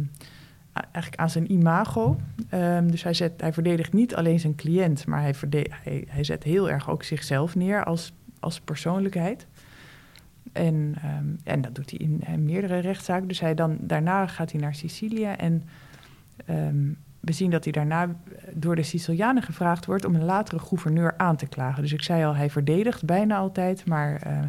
[0.73, 2.17] eigenlijk aan zijn imago.
[2.49, 5.35] Ehm, dus hij, zet, hij verdedigt niet alleen zijn cliënt, maar hij,
[6.07, 9.47] hij, zet heel erg ook zichzelf neer als, als persoonlijkheid.
[10.51, 13.27] En, ehm, en dat doet hij in, eh, meerdere rechtszaken.
[13.27, 15.63] Dus hij dan, daarna gaat hij naar Sicilië en
[16.45, 18.15] ehm, we zien dat hij daarna
[18.53, 21.81] door de Sicilianen gevraagd wordt om een latere gouverneur aan te klagen.
[21.81, 24.39] Dus ik zei al, hij verdedigt bijna altijd, maar eh,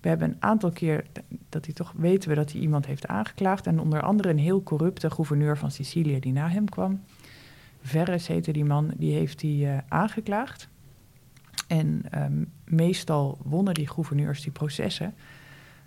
[0.00, 1.04] we hebben een aantal keer
[1.48, 3.66] dat hij toch weten we dat hij iemand heeft aangeklaagd.
[3.66, 7.00] En onder andere een heel corrupte gouverneur van Sicilië die na hem kwam.
[7.82, 10.68] Verres heette die man, die heeft hij eh, aangeklaagd.
[11.66, 15.14] En ehm, meestal wonnen die gouverneurs die processen.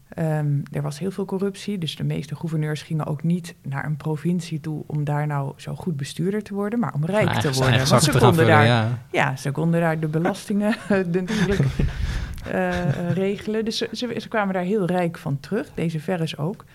[0.09, 3.97] Ehm, er was heel veel corruptie, dus de meeste gouverneurs gingen ook niet naar een
[3.97, 7.51] provincie toe om daar nou zo goed bestuurder te worden, maar om rijk Ja, te
[7.51, 7.87] worden.
[7.87, 8.99] Want ze konden daar, ja.
[9.11, 10.75] ja, ze konden daar de belastingen
[11.11, 11.59] natuurlijk
[12.45, 13.65] eh, regelen.
[13.65, 16.65] Dus ze, ze, ze kwamen daar heel rijk van terug, deze Verres ook.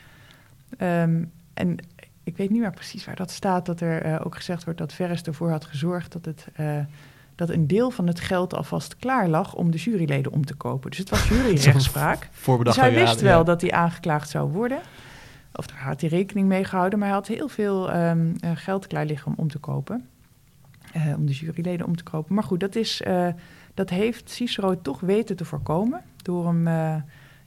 [0.78, 1.24] Ehm,
[1.54, 1.76] en
[2.24, 4.92] ik weet niet meer precies waar dat staat, dat er eh, ook gezegd wordt dat
[4.92, 6.78] Verres ervoor had gezorgd dat, het, eh,
[7.34, 10.90] dat een deel van het geld alvast klaar lag om de juryleden om te kopen.
[10.90, 12.28] Dus het was juryrechtspraak.
[12.62, 13.44] Dus hij wist wel ja.
[13.44, 14.78] dat hij aangeklaagd zou worden.
[15.56, 18.86] Of daar had hij rekening mee gehouden, maar hij had heel veel ehm, eh, geld
[18.86, 20.08] klaar liggen om om te kopen.
[20.92, 22.34] Eh, om de juryleden om te kopen.
[22.34, 23.28] Maar goed, dat, is, eh,
[23.74, 26.02] dat heeft Cicero toch weten te voorkomen.
[26.22, 26.96] Door hem, eh,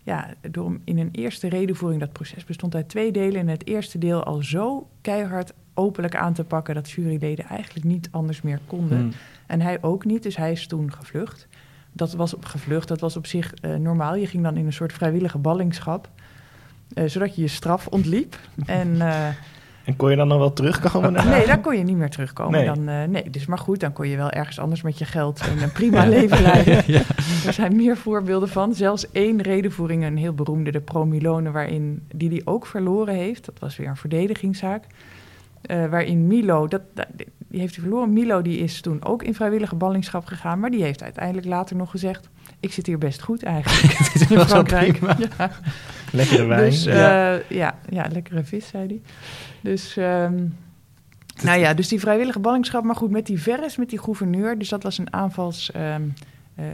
[0.03, 3.39] ja, door hem in een eerste redenvoering, dat proces bestond uit twee delen.
[3.39, 8.07] In het eerste deel al zo keihard openlijk aan te pakken dat juryleden eigenlijk niet
[8.11, 8.99] anders meer konden.
[8.99, 9.11] Hmm.
[9.45, 11.47] En hij ook niet, dus hij is toen gevlucht.
[11.91, 14.15] Dat was op gevlucht, dat was op zich eh, normaal.
[14.15, 16.09] Je ging dan in een soort vrijwillige ballingschap,
[16.93, 18.39] eh, zodat je je straf ontliep.
[18.65, 18.97] En
[19.87, 21.13] En kon je dan nog wel terugkomen?
[21.13, 21.31] daarna?
[21.37, 22.51] nee, daar kon je niet meer terugkomen.
[22.51, 22.65] Nee.
[22.65, 25.41] Dan, eh, nee, dus maar goed, dan kon je wel ergens anders met je geld
[25.51, 26.83] een, een prima leven leiden.
[26.87, 27.01] Ja.
[27.45, 28.73] Er zijn meer voorbeelden van.
[28.73, 33.45] Zelfs één redenvoering, een heel beroemde, de Promilone, waarin die die ook verloren heeft.
[33.45, 34.83] Dat was weer een verdedigingszaak.
[35.61, 36.81] Eh, waarin Milo, dat-
[37.47, 38.13] die heeft hij verloren.
[38.13, 41.89] Milo die is toen ook in vrijwillige ballingschap gegaan, maar die heeft uiteindelijk later nog
[41.91, 43.93] gezegd: Ik zit hier best goed eigenlijk.
[43.93, 44.99] Het is in Frankrijk.
[45.37, 45.51] Ja.
[46.11, 46.69] Lekkere wijn.
[46.69, 47.31] Dus ja.
[47.31, 47.41] ja.
[47.49, 49.01] ja, ja, lekkere vis, zei hij.
[49.61, 50.43] Dus, ehm,
[51.43, 52.83] nou ja, dus die vrijwillige ballingschap.
[52.83, 54.57] Maar goed, met die Verres, met die gouverneur.
[54.57, 56.15] Dus dat was een aanvalsreden.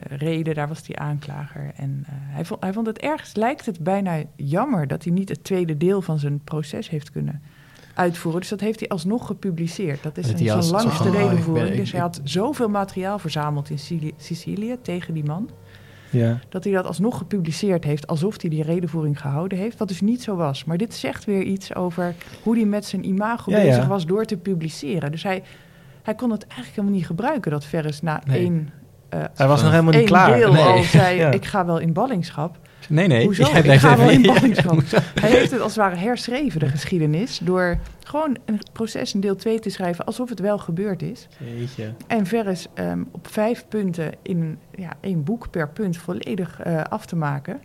[0.10, 1.72] reden, daar was die aanklager.
[1.76, 4.88] En eh, hij, vond, hij vond het ergens, lijkt het bijna jammer...
[4.88, 7.42] dat hij niet het tweede deel van zijn proces heeft kunnen
[7.94, 8.42] uitvoeren.
[8.42, 10.04] Dus dat heeft hij alsnog gepubliceerd.
[10.04, 11.76] Dat is Dat een, zijn langste oh, redenvoering.
[11.76, 15.50] dus hij had zoveel materiaal verzameld in Sicilië tegen die man
[16.14, 16.40] ja.
[16.50, 20.24] dat hij dat alsnog gepubliceerd heeft, alsof hij die redenvoering gehouden heeft, wat dus niet
[20.24, 20.64] zo was.
[20.66, 23.64] Maar dit zegt weer iets over hoe hij met zijn imago Ja, ja.
[23.64, 25.12] bezig was door te publiceren.
[25.12, 25.44] Dus hij,
[26.04, 28.38] hij kon het eigenlijk helemaal niet gebruiken, dat Ferris na Nee.
[28.40, 28.70] één,
[29.10, 30.38] eh, Hij was nog helemaal niet klaar.
[30.38, 30.64] deel Nee.
[30.64, 31.32] al zei, Ja.
[31.32, 32.58] ik ga wel in ballingschap.
[32.90, 33.26] Nee, nee.
[33.26, 33.44] Hoezo?
[33.44, 34.82] Ik ga wel in ballingschap.
[35.20, 39.36] Hij heeft het als het ware herschreven, de geschiedenis, door gewoon een proces in deel
[39.36, 41.28] 2 te schrijven alsof het wel gebeurd is.
[41.56, 41.94] Jeetje.
[42.08, 47.06] En Verres ehm, op vijf punten in ja, één boek per punt volledig eh, af
[47.06, 47.54] te maken.
[47.54, 47.60] En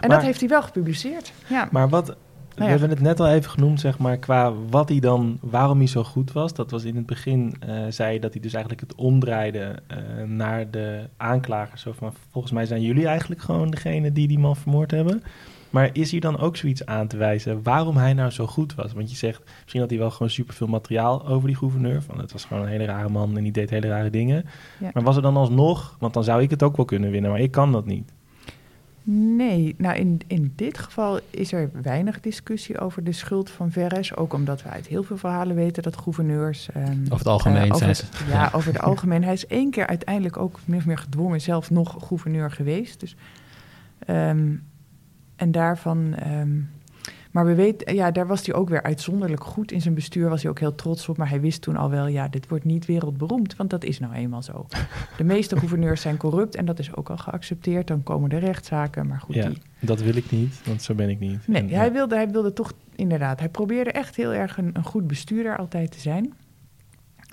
[0.00, 1.32] Maar- dat heeft hij wel gepubliceerd.
[1.46, 1.68] Ja.
[1.70, 2.16] Maar wat,
[2.54, 2.78] we Nou ja.
[2.78, 6.04] hebben het net al even genoemd, zeg maar, qua wat hij dan, waarom hij zo
[6.04, 6.54] goed was.
[6.54, 9.98] Dat was in het begin, eh, zei je dat hij dus eigenlijk het omdraaide eh,
[10.26, 11.78] naar de aanklager.
[11.78, 15.22] Zo van, volgens mij zijn jullie eigenlijk gewoon degene die die man vermoord hebben.
[15.70, 18.92] Maar is hier dan ook zoiets aan te wijzen waarom hij nou zo goed was?
[18.92, 22.02] Want je zegt, misschien had hij wel gewoon superveel materiaal over die gouverneur.
[22.02, 24.44] Van het was gewoon een hele rare man en die deed hele rare dingen.
[24.78, 24.90] Ja.
[24.92, 27.40] Maar was er dan alsnog, want dan zou ik het ook wel kunnen winnen, maar
[27.40, 28.12] ik kan dat niet.
[29.04, 34.16] Nee, nou in, in dit geval is er weinig discussie over de schuld van Verres.
[34.16, 36.68] Ook omdat we uit heel veel verhalen weten dat gouverneurs...
[36.72, 38.24] ehm, Over het algemeen eh, over zijn het- ze.
[38.28, 38.50] Ja, Ja.
[38.52, 39.24] over het algemeen.
[39.24, 43.00] Hij is één keer uiteindelijk ook min of meer gedwongen zelf nog gouverneur geweest.
[43.00, 43.16] Dus,
[43.98, 44.48] ehm,
[45.36, 46.14] en daarvan...
[46.14, 46.50] ehm,
[47.32, 50.28] maar we weten, ja, daar was hij ook weer uitzonderlijk goed in zijn bestuur.
[50.28, 51.16] Was hij ook heel trots op.
[51.16, 53.56] Maar hij wist toen al wel, ja, dit wordt niet wereldberoemd.
[53.56, 54.66] Want dat is nou eenmaal zo.
[55.16, 57.86] De meeste gouverneurs zijn corrupt en dat is ook al geaccepteerd.
[57.86, 59.06] Dan komen de rechtszaken.
[59.06, 61.48] Maar goed, Ja, die, dat wil ik niet, want zo ben ik niet.
[61.48, 63.38] Nee, En, hij wilde, hij wilde toch inderdaad.
[63.38, 66.32] Hij probeerde echt heel erg een, een goed bestuurder altijd te zijn.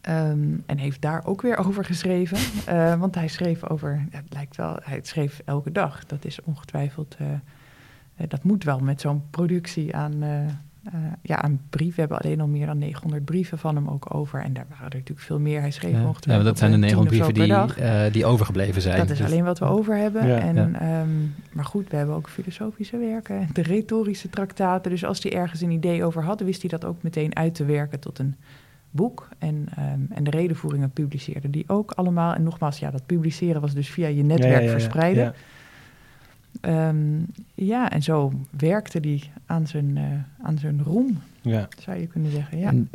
[0.02, 2.38] Ehm, en heeft daar ook weer over geschreven.
[2.66, 6.06] Eh, want hij schreef over, het lijkt wel, hij schreef elke dag.
[6.06, 7.28] Dat is ongetwijfeld, eh,
[8.28, 10.46] dat moet wel met zo'n productie aan, eh,
[10.94, 11.96] eh, ja, aan brieven.
[11.96, 14.42] We hebben alleen al meer dan 900 brieven van hem ook over.
[14.42, 15.60] En daar waren er natuurlijk veel meer.
[15.62, 17.86] Hij schreef Ja, ongetwijfeld ja, dat zijn de eh, 10 900 of zo brieven die,
[17.86, 18.98] eh, die overgebleven zijn.
[18.98, 20.28] Dat is Dus- alleen wat we over hebben.
[20.28, 20.80] Ja, en, ja.
[20.80, 21.10] ehm,
[21.52, 24.92] maar goed, we hebben ook filosofische werken, de retorische traktaten.
[24.92, 27.66] Dus als hij ergens een idee over had, wist hij dat ook meteen uit te
[27.66, 28.36] werken tot een
[28.92, 29.28] boek.
[29.38, 32.34] En, ehm, en de redenvoeringen publiceerde die ook allemaal.
[32.34, 35.34] En nogmaals, ja, dat publiceren was dus via je netwerk Ja, ja, ja, verspreiden.
[36.52, 36.88] Ja.
[36.88, 37.20] Ehm,
[37.54, 41.68] ja, en zo werkte hij aan zijn, eh, aan zijn roem, Ja.
[41.80, 42.58] zou je kunnen zeggen.
[42.58, 42.90] Ja, En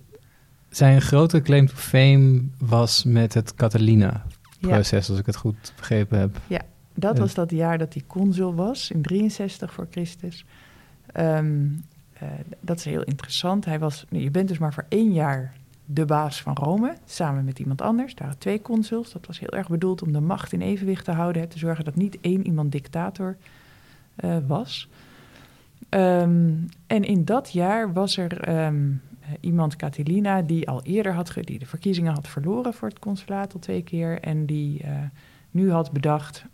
[0.68, 3.54] zijn grote claim to fame was met het ja.
[3.56, 6.40] Catalina-proces, als ik het goed begrepen heb.
[6.96, 7.20] Dat Eh.
[7.20, 10.44] was dat jaar dat hij consul was, in 63 voor Christus.
[11.12, 11.66] Ehm,
[12.12, 12.28] eh,
[12.60, 13.64] dat is heel interessant.
[13.64, 15.52] Hij was, je bent dus maar voor één jaar
[15.84, 18.14] de baas van Rome, samen met iemand anders.
[18.14, 19.12] Daar waren twee consuls.
[19.12, 21.48] Dat was heel erg bedoeld om de macht in evenwicht te houden.
[21.48, 23.36] Te zorgen dat niet één iemand dictator
[24.16, 24.88] eh, was.
[25.88, 26.52] Ehm,
[26.86, 31.58] en in dat jaar was er ehm, eh, iemand, Catilina, die al eerder had, die
[31.58, 34.20] de verkiezingen had verloren voor het consulaat al twee keer.
[34.20, 34.92] En die, eh,
[35.50, 36.44] nu had bedacht,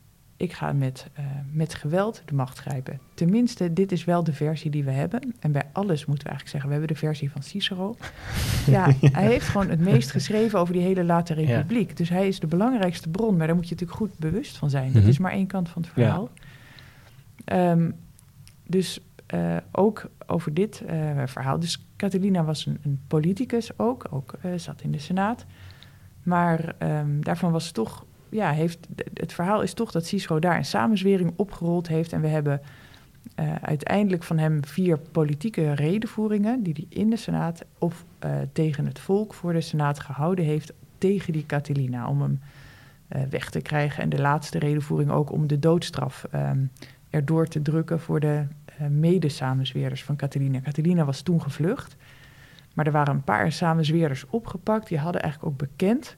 [0.41, 3.01] ik ga met, uh, met geweld de macht grijpen.
[3.15, 5.35] Tenminste, dit is wel de versie die we hebben.
[5.41, 7.97] En bij alles moeten we eigenlijk zeggen, we hebben de versie van Cicero.
[8.67, 11.97] ja, hij heeft gewoon het meest geschreven over die hele late republiek.
[11.97, 14.93] Dus hij is de belangrijkste bron, maar daar moet je natuurlijk goed bewust van zijn.
[14.93, 15.11] Dat mhm.
[15.11, 16.31] is maar één kant van het verhaal.
[17.45, 17.71] Ja.
[17.71, 17.95] Um,
[18.67, 19.01] dus
[19.35, 21.59] uh, ook over dit uh, verhaal.
[21.59, 25.47] Dus Catalina was een, een politicus ook, ook zat in de Senaat.
[26.23, 30.65] Maar um, daarvan was toch ja, heeft, het verhaal is toch dat Cicero daar een
[30.65, 32.13] samenzwering opgerold heeft.
[32.13, 32.61] En we hebben
[33.41, 36.63] uh, uiteindelijk van hem vier politieke redenvoeringen...
[36.63, 40.73] die hij in de Senaat of uh, tegen het volk voor de Senaat gehouden heeft...
[40.99, 42.41] tegen die Catilina, om hem
[43.17, 44.03] uh, weg te krijgen.
[44.03, 46.71] En de laatste redenvoering ook om de doodstraf um,
[47.11, 48.01] erdoor te drukken...
[48.01, 48.47] voor de
[48.89, 50.61] mede-samenzweerders van Catilina.
[50.61, 51.97] Catilina was toen gevlucht...
[52.75, 54.89] Maar er waren een paar samenzweerders opgepakt.
[54.89, 56.17] Die hadden eigenlijk ook bekend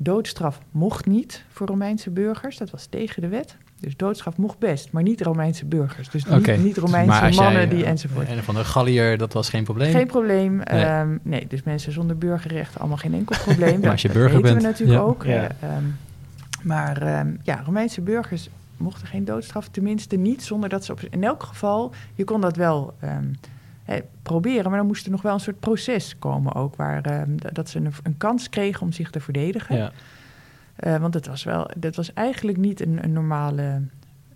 [0.00, 3.56] Doodstraf mocht niet voor Romeinse burgers, dat was tegen de wet.
[3.80, 6.10] Dus doodstraf mocht best, maar niet Romeinse burgers.
[6.10, 8.28] Dus niet, niet Romeinse mannen die uh, enzovoort.
[8.28, 9.90] En van de Gallier, dat was geen probleem?
[9.92, 10.60] Geen probleem.
[10.64, 13.80] Nee, um, nee dus mensen zonder burgerrecht, allemaal geen enkel probleem.
[13.80, 14.62] maar als je burger bent.
[14.62, 15.24] we natuurlijk ook.
[15.24, 15.48] Ja.
[15.76, 15.96] Um,
[16.62, 19.68] maar um, ja, Romeinse burgers mochten geen doodstraf.
[19.68, 21.00] Tenminste niet zonder dat ze op...
[21.10, 22.94] In elk geval, je kon dat wel
[24.22, 24.70] proberen.
[24.70, 27.78] Maar dan moest er nog wel een soort proces komen ook, waar ehm, dat ze
[27.78, 29.76] een, een, kans kregen om zich te verdedigen.
[29.76, 29.92] Ja.
[30.84, 33.82] Uh, want het was wel, dat was eigenlijk niet een, een normale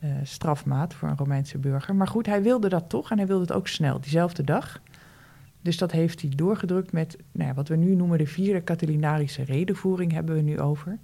[0.04, 1.94] uh, strafmaat voor een Romeinse burger.
[1.94, 4.80] Maar goed, hij wilde dat toch en hij wilde het ook snel, diezelfde dag.
[5.60, 9.44] Dus dat heeft hij doorgedrukt met nou ja, wat we nu noemen de vierde Catilinarische
[9.44, 10.98] redenvoering, hebben we nu over.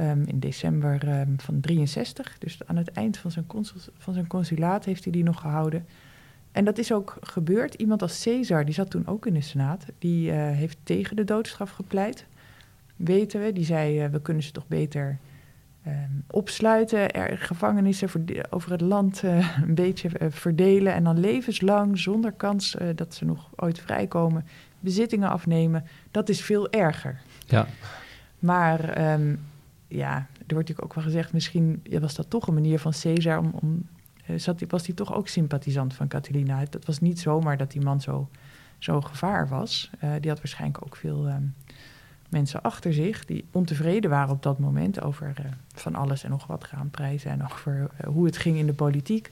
[0.00, 4.26] Um, in december um, van 63, dus aan het eind van zijn, consul, van zijn
[4.26, 5.86] consulaat heeft hij die nog gehouden.
[6.58, 7.74] En dat is ook gebeurd.
[7.74, 11.24] Iemand als Caesar, die zat toen ook in de Senaat, die uh, heeft tegen de
[11.24, 12.26] doodstraf gepleit.
[12.96, 15.18] Weten we, die zei: uh, we kunnen ze toch beter
[15.86, 15.92] uh,
[16.30, 18.08] opsluiten, er, gevangenissen
[18.50, 23.50] over het land eh, een beetje verdelen en dan levenslang zonder kans dat ze nog
[23.56, 24.46] ooit vrijkomen,
[24.80, 25.84] bezittingen afnemen.
[26.10, 27.20] Dat is veel erger.
[27.46, 27.66] Ja.
[28.38, 29.40] Maar um,
[29.88, 33.38] ja, er wordt natuurlijk ook wel gezegd, misschien was dat toch een manier van Caesar
[33.38, 33.97] om, om eh,
[34.36, 36.58] zat, was hij toch ook sympathisant van Catalina.
[36.58, 38.28] Het was niet zomaar dat die man zo,
[38.78, 39.90] zo gevaar was.
[40.04, 41.54] Uh, die had waarschijnlijk ook veel um,
[42.28, 46.46] mensen achter zich die ontevreden waren op dat moment over uh, van alles en nog
[46.46, 49.30] wat graanprijzen en over hoe het ging in de politiek.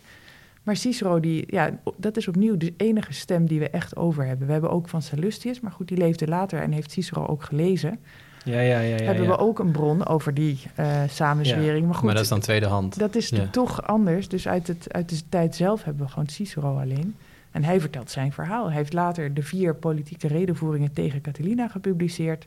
[0.62, 4.46] Maar Cicero, die, ja, dat is opnieuw de enige stem die we echt over hebben.
[4.46, 7.98] We hebben ook van Sallustius, maar goed, die leefde later en heeft Cicero ook gelezen.
[8.46, 11.86] Ja, ja, ja, ja, hebben we ook een bron over die uh, samenzwering.
[11.86, 12.98] Maar, goed, maar dat is dan tweede hand.
[12.98, 14.28] Dat is toch anders.
[14.28, 17.16] Dus uit, het, uit de tijd zelf hebben we gewoon Cicero alleen.
[17.50, 18.66] En hij vertelt zijn verhaal.
[18.66, 22.46] Hij heeft later de vier politieke redenvoeringen tegen Catilina gepubliceerd.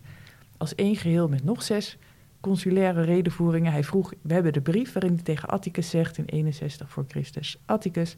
[0.58, 1.98] Als één geheel met nog zes
[2.40, 3.72] consulaire redenvoeringen.
[3.72, 7.58] Hij vroeg, we hebben de brief waarin hij tegen Atticus zegt in 61 voor Christus.
[7.66, 8.16] Atticus,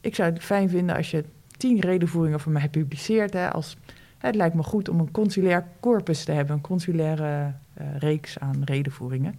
[0.00, 1.24] ik zou het fijn vinden als je
[1.56, 3.32] tien redenvoeringen van mij publiceert.
[3.32, 3.76] Hè, als
[4.26, 8.62] het lijkt me goed om een consulair corpus te hebben, een consulaire uh, reeks aan
[8.64, 9.38] redenvoeringen.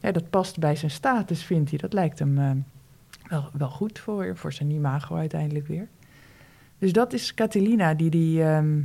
[0.00, 1.78] Ja, dat past bij zijn status, vindt hij.
[1.78, 2.50] Dat lijkt hem uh,
[3.28, 5.88] wel, wel, goed voor, voor zijn imago uiteindelijk weer.
[6.78, 8.42] Dus dat is Catilina die die...
[8.42, 8.82] Um...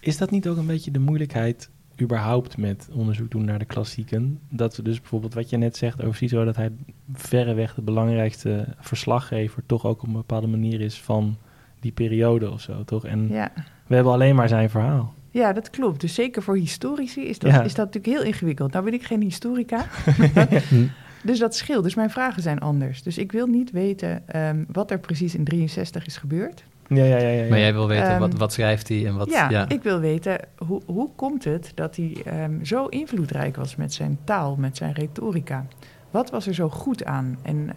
[0.00, 4.40] Is dat niet ook een beetje de moeilijkheid überhaupt met onderzoek doen naar de klassieken?
[4.48, 6.44] Dat we dus bijvoorbeeld wat je net zegt over Cicero...
[6.44, 6.72] dat hij
[7.12, 9.66] verreweg de belangrijkste verslaggever...
[9.66, 11.36] toch ook op een bepaalde manier is van
[11.80, 13.04] die periode of zo, toch?
[13.04, 13.52] En ja.
[13.92, 15.14] We hebben alleen maar zijn verhaal.
[15.30, 16.00] Ja, dat klopt.
[16.00, 18.72] Dus zeker voor historici is dat, is dat natuurlijk heel ingewikkeld.
[18.72, 19.84] Nou ben ik geen historica,
[21.22, 21.84] dus dat scheelt.
[21.84, 23.02] Dus mijn vragen zijn anders.
[23.02, 26.64] Dus ik wil niet weten um, wat er precies in 63 is gebeurd.
[26.88, 29.30] Ja, ja, ja, ja, Maar jij wil weten, um, wat, wat schrijft hij en wat...
[29.30, 33.76] Ja, ja, ik wil weten, hoe, hoe komt het dat hij um, zo invloedrijk was
[33.76, 35.66] met zijn taal, met zijn retorica?
[36.10, 37.38] Wat was er zo goed aan?
[37.42, 37.70] En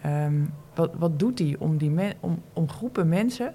[0.74, 3.54] wat, wat doet hij om, die om, om groepen mensen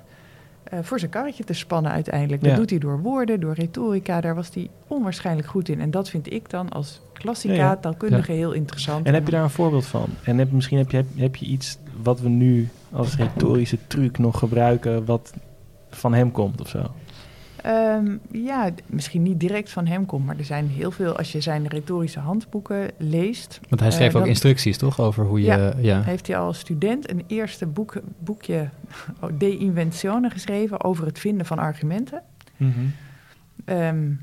[0.74, 2.44] uh, voor zijn karretje te spannen uiteindelijk.
[2.44, 4.22] Dat doet hij door woorden, door retorica.
[4.22, 5.82] Daar was hij onwaarschijnlijk goed in.
[5.82, 9.06] En dat vind ik dan als klassica, ja, taalkundige, heel interessant.
[9.06, 10.10] En heb je daar een voorbeeld van?
[10.24, 14.40] En heb, misschien heb je, heb, je iets wat we nu als retorische truc nog
[14.40, 15.06] gebruiken...
[15.06, 15.34] wat
[15.90, 16.92] van hem komt of zo?
[17.66, 21.42] Um, ja, misschien niet direct van hem komt, maar er zijn heel veel, als je
[21.42, 23.60] zijn retorische handboeken leest.
[23.70, 25.00] Want hij schreef uh, ook dan, instructies, toch?
[25.00, 25.46] Over hoe je.
[25.46, 28.70] Ja, ja, heeft hij als student een eerste boek, boekje
[29.38, 32.24] De Inventione geschreven over het vinden van argumenten.
[32.58, 32.94] Mm -hmm.
[33.78, 34.20] um,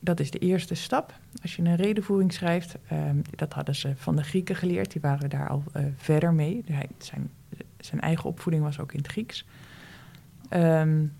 [0.00, 1.18] dat is de eerste stap.
[1.42, 5.30] Als je een redenvoering schrijft, um, dat hadden ze van de Grieken geleerd, die waren
[5.30, 6.62] daar al uh, verder mee.
[6.66, 7.30] Hij, zijn,
[7.78, 9.46] zijn eigen opvoeding was ook in het Grieks.
[10.50, 11.12] Um,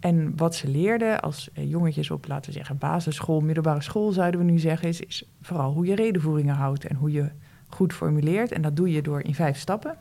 [0.00, 4.40] En wat ze leerden als eh, jongetjes op, laten we zeggen, basisschool, middelbare school zouden
[4.40, 7.30] we nu zeggen, is, is vooral hoe je redenvoeringen houdt en hoe je
[7.66, 8.52] goed formuleert.
[8.52, 9.96] En dat doe je door in vijf stappen.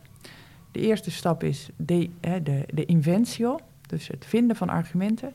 [0.71, 2.09] De eerste stap is de,
[2.43, 5.33] de, de inventio, dus het vinden van argumenten.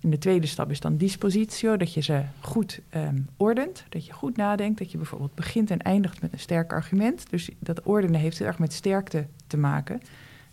[0.00, 4.12] En de tweede stap is dan dispositio, dat je ze goed ehm, ordent, dat je
[4.12, 7.30] goed nadenkt, dat je bijvoorbeeld begint en eindigt met een sterk argument.
[7.30, 10.00] Dus dat ordenen heeft heel erg met sterkte te maken.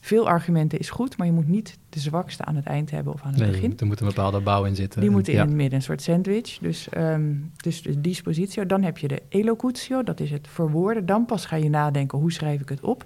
[0.05, 3.21] Veel argumenten is goed, maar je moet niet de zwakste aan het eind hebben of
[3.21, 3.73] aan het Nee, begin.
[3.77, 5.01] er moet een bepaalde bouw in zitten.
[5.01, 5.45] Die moeten in Ja.
[5.45, 6.57] het midden, een soort sandwich.
[6.57, 8.65] Dus, ehm, dus de dispositio.
[8.65, 11.05] Dan heb je de elocutio, dat is het verwoorden.
[11.05, 13.05] Dan pas ga je nadenken, hoe schrijf ik het op?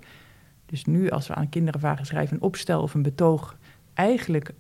[0.66, 3.58] Dus nu, als we aan kinderen vragen, schrijf een opstel of een betoog.
[3.94, 4.52] Eigenlijk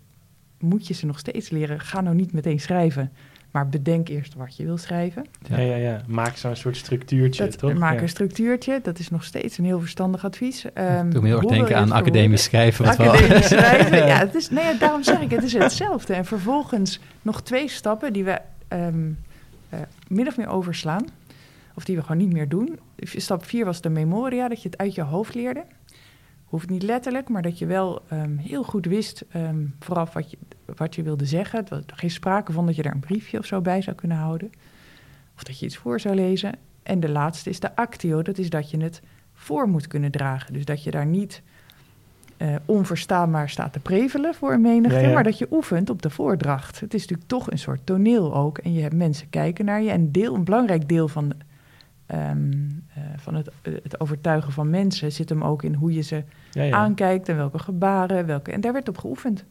[0.59, 3.11] moet je ze nog steeds leren, ga nou niet meteen schrijven.
[3.51, 5.25] Maar bedenk eerst wat je wil schrijven.
[5.49, 6.01] Ja, ja, ja.
[6.07, 7.73] Maak zo'n soort structuurtje, Dat, toch?
[7.73, 8.01] maak Ja.
[8.01, 10.65] een structuurtje, dat is nog steeds een heel verstandig advies.
[10.73, 12.85] Ehm Doe me heel erg denken aan academisch schrijven.
[12.85, 16.13] Wat wel- Academisch schrijven, ja, het is, nee, ja, daarom zeg ik, het is hetzelfde.
[16.13, 19.09] En vervolgens nog twee stappen die we ehm,
[19.69, 21.05] eh, min of meer overslaan.
[21.75, 22.79] Of die we gewoon niet meer doen.
[22.99, 25.63] Stap vier was de memoria, dat je het uit je hoofd leerde.
[26.45, 30.37] Hoeft niet letterlijk, maar dat je wel ehm, heel goed wist ehm, vooraf wat je,
[30.75, 31.59] wat je wilde zeggen.
[31.59, 34.17] Er was geen sprake van dat je daar een briefje of zo bij zou kunnen
[34.17, 34.51] houden.
[35.35, 36.53] Of dat je iets voor zou lezen.
[36.83, 39.01] En de laatste is de actio, dat is dat je het
[39.33, 40.53] voor moet kunnen dragen.
[40.53, 41.41] Dus dat je daar niet
[42.37, 45.13] eh, onverstaanbaar staat te prevelen voor een menigte, Ja, ja.
[45.13, 46.79] maar dat je oefent op de voordracht.
[46.79, 48.57] Het is natuurlijk toch een soort toneel ook.
[48.57, 49.89] En je hebt mensen kijken naar je.
[49.89, 51.33] En deel, een belangrijk deel van,
[52.05, 52.51] ehm,
[52.93, 56.71] eh, van het, het overtuigen van mensen zit hem ook in hoe je ze ja.
[56.71, 58.25] aankijkt en welke gebaren.
[58.25, 59.45] Welke, en daar werd op geoefend.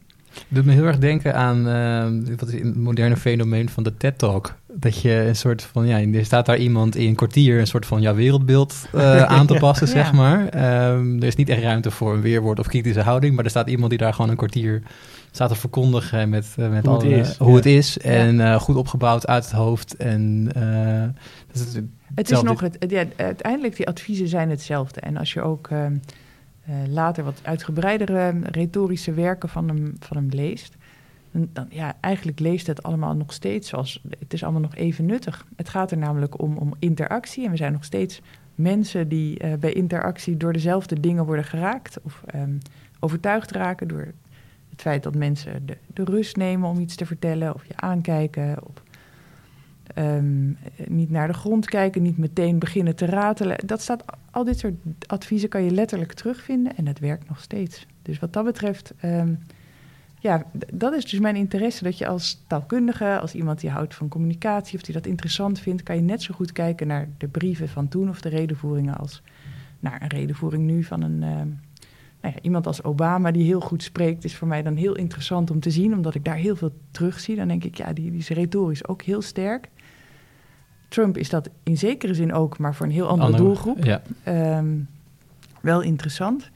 [0.47, 4.17] Doet me heel erg denken aan eh, wat is het moderne fenomeen van de TED
[4.17, 4.55] Talk.
[4.73, 7.85] Dat je een soort van, ja, er staat daar iemand in een kwartier een soort
[7.85, 9.93] van jouw wereldbeeld eh, aan te passen, Ja.
[9.93, 10.47] zeg maar.
[10.47, 13.69] Ehm, er is niet echt ruimte voor een weerwoord of kritische houding, maar er staat
[13.69, 14.81] iemand die daar gewoon een kwartier
[15.31, 17.55] staat te verkondigen met, eh, met Hoe het is, hoe ja.
[17.55, 17.97] het is.
[17.97, 19.95] En goed opgebouwd uit het hoofd.
[19.95, 20.43] En
[21.47, 21.81] dat is Het is
[22.15, 22.47] hetzelfde.
[22.49, 24.99] nog het, het- ja, uiteindelijk die adviezen zijn hetzelfde.
[25.01, 25.89] En als je ook ehm, eh,
[26.89, 30.75] later wat uitgebreidere ehm, retorische werken van hem, van hem leest,
[31.31, 35.45] dan, ja, eigenlijk leest het allemaal nog steeds zoals het is allemaal nog even nuttig.
[35.55, 38.21] Het gaat er namelijk om, om interactie en we zijn nog steeds
[38.55, 42.57] mensen die eh, bij interactie door dezelfde dingen worden geraakt of ehm,
[42.99, 44.13] overtuigd raken door
[44.69, 48.57] het feit dat mensen de, de rust nemen om iets te vertellen of je aankijken
[48.63, 48.83] of
[49.93, 50.51] Ehm,
[50.87, 53.57] niet naar de grond kijken, niet meteen beginnen te ratelen.
[53.65, 54.73] Dat staat, al dit soort
[55.07, 57.85] adviezen kan je letterlijk terugvinden en het werkt nog steeds.
[58.01, 59.33] Dus wat dat betreft, ehm,
[60.19, 61.83] ja, dat is dus mijn interesse.
[61.83, 65.83] Dat je als taalkundige, als iemand die houdt van communicatie of die dat interessant vindt,
[65.83, 69.21] kan je net zo goed kijken naar de brieven van toen of de redenvoeringen als
[69.79, 71.23] naar een redenvoering nu van een.
[71.23, 71.49] ehm,
[72.21, 75.51] nou ja, iemand als Obama die heel goed spreekt, is voor mij dan heel interessant
[75.51, 77.35] om te zien, omdat ik daar heel veel terug zie.
[77.35, 79.69] Dan denk ik, ja, die, die is retorisch ook heel sterk.
[80.87, 83.83] Trump is dat in zekere zin ook, maar voor een heel andere Andere- doelgroep.
[83.83, 84.01] Ja.
[84.23, 84.67] Ehm,
[85.61, 86.49] wel interessant.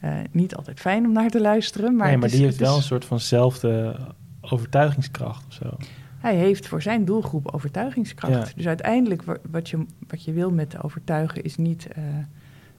[0.00, 2.60] Eh, niet altijd fijn om naar te luisteren, maar, nee, maar is- die heeft is-
[2.60, 3.96] wel een soort vanzelfde
[4.40, 5.76] overtuigingskracht of zo.
[6.18, 8.48] hij heeft voor zijn doelgroep overtuigingskracht.
[8.48, 8.54] Ja.
[8.56, 12.02] Dus uiteindelijk wa- wat je, wat je wil met overtuigen is niet eh,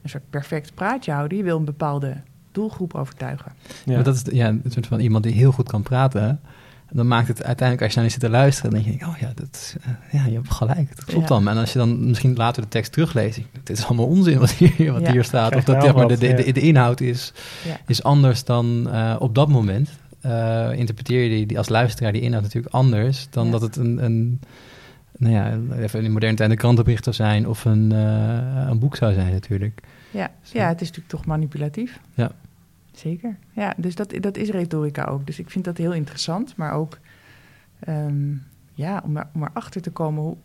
[0.02, 1.38] een soort perfect praatje houden.
[1.38, 2.16] Je wil een bepaalde
[2.52, 3.52] doelgroep overtuigen.
[3.84, 3.94] Ja.
[3.94, 6.40] Maar dat is ja, een soort van iemand die heel goed kan praten.
[6.92, 9.16] Dan maakt het uiteindelijk, als je naar die zit te luisteren, dan denk je, oh
[9.18, 11.34] ja, dat, is, eh, ja je hebt gelijk, dat klopt Ja.
[11.34, 11.48] dan.
[11.48, 14.38] En als je dan misschien later de tekst terugleest, denk je, dit is allemaal onzin
[14.38, 15.12] wat hier, wat Ja.
[15.12, 15.56] hier staat.
[15.56, 16.36] Of dat zeg maar, de, de, ja.
[16.36, 17.32] de, de inhoud is,
[17.66, 17.76] Ja.
[17.86, 19.90] is anders dan eh, op dat moment.
[20.20, 23.50] Eh, interpreteer je die, die als luisteraar die inhoud natuurlijk anders dan Ja.
[23.50, 24.40] dat het een, een,
[25.18, 27.90] nou ja, even in moderne tijd een krantenbericht zou zijn of een,
[28.70, 29.80] een boek zou zijn natuurlijk.
[30.10, 30.58] Ja, Zo.
[30.58, 32.00] ja, het is natuurlijk toch manipulatief.
[32.14, 32.30] Ja.
[32.92, 33.36] Zeker.
[33.52, 35.26] Ja, dus dat, dat is retorica ook.
[35.26, 36.98] Dus ik vind dat heel interessant, maar ook
[37.78, 38.32] ehm,
[38.74, 40.36] ja, om, er, om erachter te komen hoe,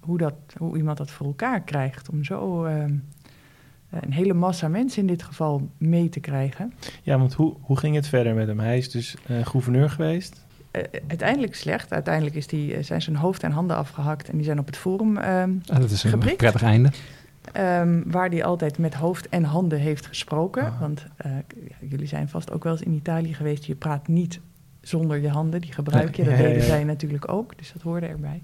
[0.00, 2.08] hoe, dat, hoe iemand dat voor elkaar krijgt.
[2.10, 2.94] Om zo ehm,
[3.90, 6.72] een hele massa mensen in dit geval mee te krijgen.
[7.02, 8.58] Ja, want hoe, hoe ging het verder met hem?
[8.60, 10.44] Hij is dus eh, gouverneur geweest.
[10.70, 11.92] Eh, uiteindelijk slecht.
[11.92, 14.76] Uiteindelijk is die, eh, zijn zijn hoofd en handen afgehakt en die zijn op het
[14.76, 16.36] forum ehm, Ah, dat is een Geprikt?
[16.36, 16.90] prettig einde.
[17.52, 20.64] Ehm, waar hij altijd met hoofd en handen heeft gesproken.
[20.64, 20.80] Ah.
[20.80, 21.30] Want eh,
[21.80, 23.64] jullie zijn vast ook wel eens in Italië geweest.
[23.64, 24.40] Je praat niet
[24.80, 26.24] zonder je handen, die gebruik je.
[26.24, 26.68] Dat ja, ja, deden ja.
[26.68, 28.42] zij natuurlijk ook, dus dat hoorde erbij.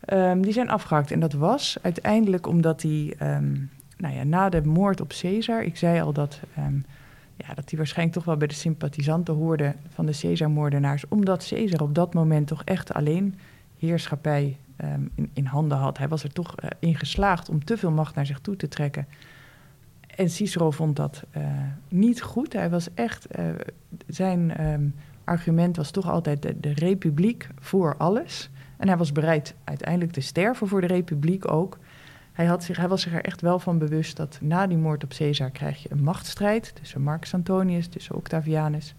[0.00, 3.14] Ehm, die zijn afgehakt en dat was uiteindelijk omdat hij...
[3.18, 3.54] ehm,
[3.96, 6.40] nou ja, na de moord op Caesar, ik zei al dat...
[7.36, 11.08] ja, dat hij waarschijnlijk toch wel bij de sympathisanten hoorde van de Caesar-moordenaars.
[11.08, 13.38] Omdat Caesar op dat moment toch echt alleen
[13.78, 15.98] heerschappij ehm, in, handen had.
[15.98, 18.68] Hij was er toch eh, in geslaagd om te veel macht naar zich toe te
[18.68, 19.06] trekken.
[20.16, 21.42] En Cicero vond dat eh,
[21.88, 22.52] niet goed.
[22.52, 23.44] Hij was echt, eh,
[24.06, 24.88] zijn ehm,
[25.24, 28.50] argument was toch altijd de, de republiek voor alles.
[28.76, 31.78] En hij was bereid uiteindelijk te sterven voor de republiek ook.
[32.32, 35.04] Hij, had zich, hij was zich er echt wel van bewust dat na die moord
[35.04, 38.94] op Caesar krijg je een machtsstrijd tussen Marcus Antonius, tussen Octavianus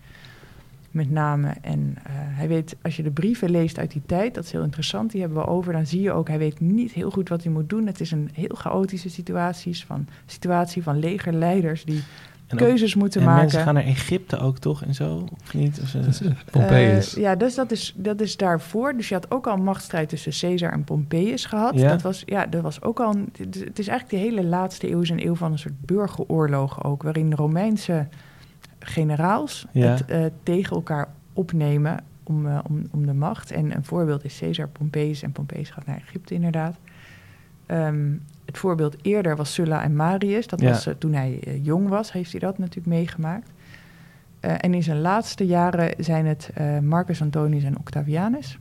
[0.92, 1.54] met name.
[1.62, 4.64] En uh, hij weet, als je de brieven leest uit die tijd, dat is heel
[4.64, 7.44] interessant, die hebben we over, dan zie je ook, hij weet niet heel goed wat
[7.44, 7.88] hij moet doen.
[7.88, 12.04] Het is een heel chaotische situaties van, situatie van legerleiders die
[12.48, 13.42] En keuzes moeten en maken.
[13.42, 15.28] mensen gaan naar Egypte ook toch en zo?
[15.42, 15.80] Of niet?
[15.82, 17.16] Of, uh, eh, Pompeius.
[17.16, 18.96] Eh, ja, dus dat is, dat is daarvoor.
[18.96, 21.74] Dus je had ook al een machtsstrijd tussen Caesar en Pompeius gehad.
[21.76, 21.90] Ja.
[21.90, 23.12] Dat was, ja, dat was ook al.
[23.12, 26.84] Een, het is eigenlijk de hele laatste eeuw is een eeuw van een soort burgeroorlog
[26.84, 28.08] ook, waarin Romeinse
[28.80, 29.88] generaals Ja.
[29.88, 33.52] het eh, tegen elkaar opnemen om, eh, om, om de macht.
[33.52, 35.22] En een voorbeeld is Caesar Pompeius.
[35.22, 36.78] En Pompeius gaat naar Egypte inderdaad.
[37.66, 38.12] Ehm,
[38.46, 40.48] het voorbeeld eerder was Sulla en Marius.
[40.48, 40.70] Dat Ja.
[40.70, 43.50] was eh, toen hij jong was, heeft hij dat natuurlijk meegemaakt.
[44.40, 46.50] En in zijn laatste jaren zijn het
[46.82, 48.58] Marcus Antonius en Octavianus.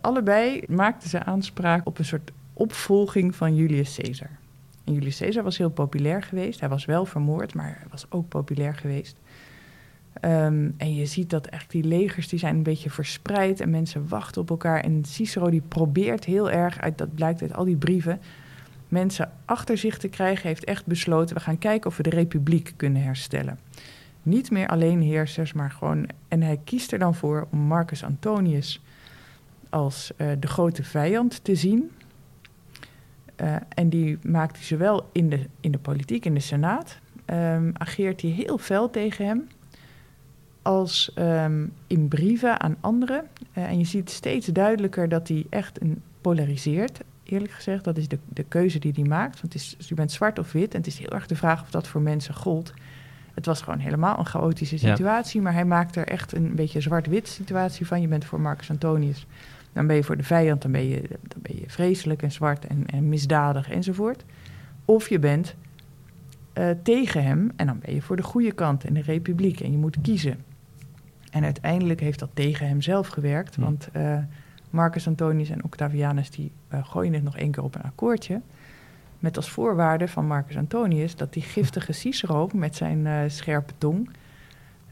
[0.00, 4.30] Allebei maakten ze aanspraak op een soort opvolging van Julius Caesar.
[4.84, 6.60] En Julius Caesar was heel populair geweest.
[6.60, 9.16] Hij was wel vermoord, maar hij was ook populair geweest.
[10.22, 14.08] Ehm, en je ziet dat echt die legers die zijn een beetje verspreid en mensen
[14.08, 14.80] wachten op elkaar.
[14.80, 18.20] En Cicero die probeert heel erg, uit, dat blijkt uit al die brieven,
[18.88, 20.48] mensen achter zich te krijgen.
[20.48, 23.58] Heeft echt besloten, we gaan kijken of we de republiek kunnen herstellen.
[24.22, 26.08] Niet meer alleen heersers, maar gewoon...
[26.28, 28.82] En hij kiest er dan voor om Marcus Antonius
[29.70, 31.90] als eh, de grote vijand te zien.
[33.36, 36.98] Eh, en die maakt hij zowel in de, in de politiek, in de Senaat...
[37.24, 39.48] ehm, ageert hij heel fel tegen hem
[40.62, 43.24] als ehm, in brieven aan anderen.
[43.52, 47.00] Eh, en je ziet steeds duidelijker dat hij echt een polariseert.
[47.24, 49.40] Eerlijk gezegd, dat is de, de keuze die hij maakt.
[49.40, 50.72] Want het is, dus je bent zwart of wit.
[50.72, 52.72] En het is heel erg de vraag of dat voor mensen gold.
[53.34, 54.94] Het was gewoon helemaal een chaotische Ja.
[54.94, 55.40] situatie.
[55.40, 58.00] Maar hij maakt er echt een beetje zwart-wit situatie van.
[58.00, 59.26] Je bent voor Marcus Antonius.
[59.72, 60.62] Dan ben je voor de vijand.
[60.62, 64.24] Dan ben je, dan ben je vreselijk en zwart en, en misdadig enzovoort.
[64.84, 65.54] Of je bent
[66.52, 67.52] eh, tegen hem.
[67.56, 69.60] En dan ben je voor de goede kant en de republiek.
[69.60, 70.44] En je moet kiezen.
[71.32, 73.56] En uiteindelijk heeft dat tegen hem zelf gewerkt.
[73.56, 74.18] Want eh,
[74.70, 78.40] Marcus Antonius en Octavianus die eh, gooien het nog één keer op een akkoordje.
[79.18, 84.10] Met als voorwaarde van Marcus Antonius dat die giftige Cicero met zijn eh, scherpe tong.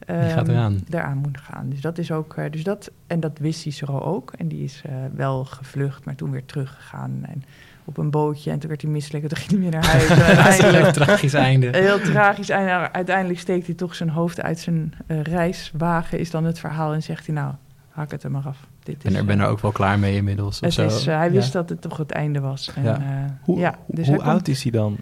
[0.05, 1.17] ehm, eraan.
[1.17, 1.69] Moet gaan.
[1.69, 2.51] Dus dat is ook.
[2.51, 4.33] dus dat, en dat wist Cicero ook.
[4.37, 4.83] En die is
[5.13, 7.25] wel gevlucht, maar toen weer teruggegaan.
[7.25, 7.43] En
[7.85, 8.51] op een bootje.
[8.51, 9.23] En toen werd hij misselijk.
[9.23, 10.07] En toen ging hij weer naar huis.
[10.09, 11.69] En een uiteindelijk- tragisch einde.
[11.77, 12.49] Heel tragisch.
[12.49, 16.59] En nou, uiteindelijk steekt hij toch zijn hoofd uit zijn eh, reiswagen, is dan het
[16.59, 16.93] verhaal.
[16.93, 17.53] En zegt hij, nou,
[17.89, 18.57] hak het er maar af.
[18.83, 20.55] Dit Ik ben is, er, ben er eh, ook wel klaar mee inmiddels.
[20.59, 20.85] Of het zo.
[20.85, 21.59] is, eh, hij wist Ja.
[21.59, 22.71] dat het toch het einde was.
[22.75, 22.95] En, Ja.
[22.99, 24.97] eh, hoe ja, dus hoe oud komt- is hij dan?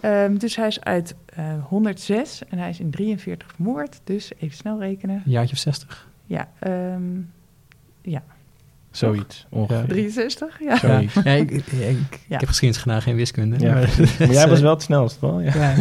[0.00, 4.00] Ehm, dus hij is uit eh 106 en hij is in 43 vermoord.
[4.04, 5.22] Dus even snel rekenen.
[5.24, 6.08] Een jaartje of 60.
[6.26, 7.02] Ja, ehm,
[8.96, 9.84] Zoiets, ongeveer.
[9.88, 10.60] 63?
[10.60, 10.76] Ja.
[10.76, 11.14] Zoiets.
[11.14, 12.38] Ja, ik, ik, ik, ik Ja.
[12.38, 13.58] heb geschiedenis gedaan, geen wiskunde.
[13.58, 15.40] Ja, maar, maar jij was wel het snelst, wel?
[15.40, 15.54] Ja.
[15.54, 15.74] Ja.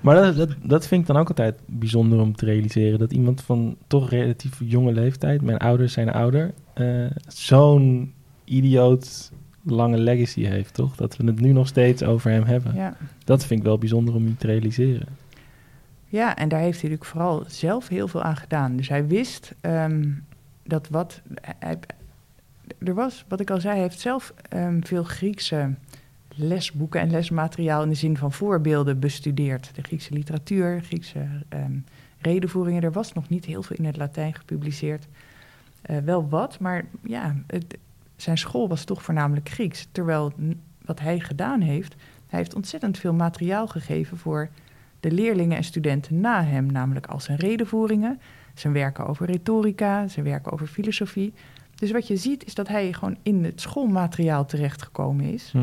[0.00, 2.98] Maar dat, dat, dat vind ik dan ook altijd bijzonder om te realiseren.
[2.98, 8.12] Dat iemand van toch relatief jonge leeftijd, mijn ouders zijn ouder, eh, zo'n
[8.44, 9.30] idioot
[9.64, 10.96] lange legacy heeft, toch?
[10.96, 12.74] Dat we het nu nog steeds over hem hebben.
[12.74, 12.96] Ja.
[13.24, 15.06] Dat vind ik wel bijzonder om je te realiseren.
[16.08, 18.76] Ja, en daar heeft hij natuurlijk vooral zelf heel veel aan gedaan.
[18.76, 20.02] Dus hij wist ehm,
[20.66, 21.20] dat wat.
[21.40, 21.78] Hij,
[22.78, 25.74] er was, wat ik al zei, hij heeft zelf ehm, veel Griekse
[26.28, 29.70] lesboeken en lesmateriaal in de zin van voorbeelden bestudeerd.
[29.74, 31.78] De Griekse literatuur, Griekse ehm,
[32.18, 32.82] redenvoeringen.
[32.82, 35.06] Er was nog niet heel veel in het Latijn gepubliceerd.
[35.82, 37.78] Eh, wel wat, maar ja, het,
[38.16, 39.88] zijn school was toch voornamelijk Grieks.
[39.92, 40.32] Terwijl
[40.84, 41.94] wat hij gedaan heeft,
[42.26, 44.48] hij heeft ontzettend veel materiaal gegeven voor
[45.00, 48.20] de leerlingen en studenten na hem, namelijk al zijn redenvoeringen,
[48.60, 51.32] zijn werken over retorica, zijn werken over filosofie.
[51.74, 55.50] Dus wat je ziet is dat hij gewoon in het schoolmateriaal terechtgekomen is.
[55.52, 55.58] Hm.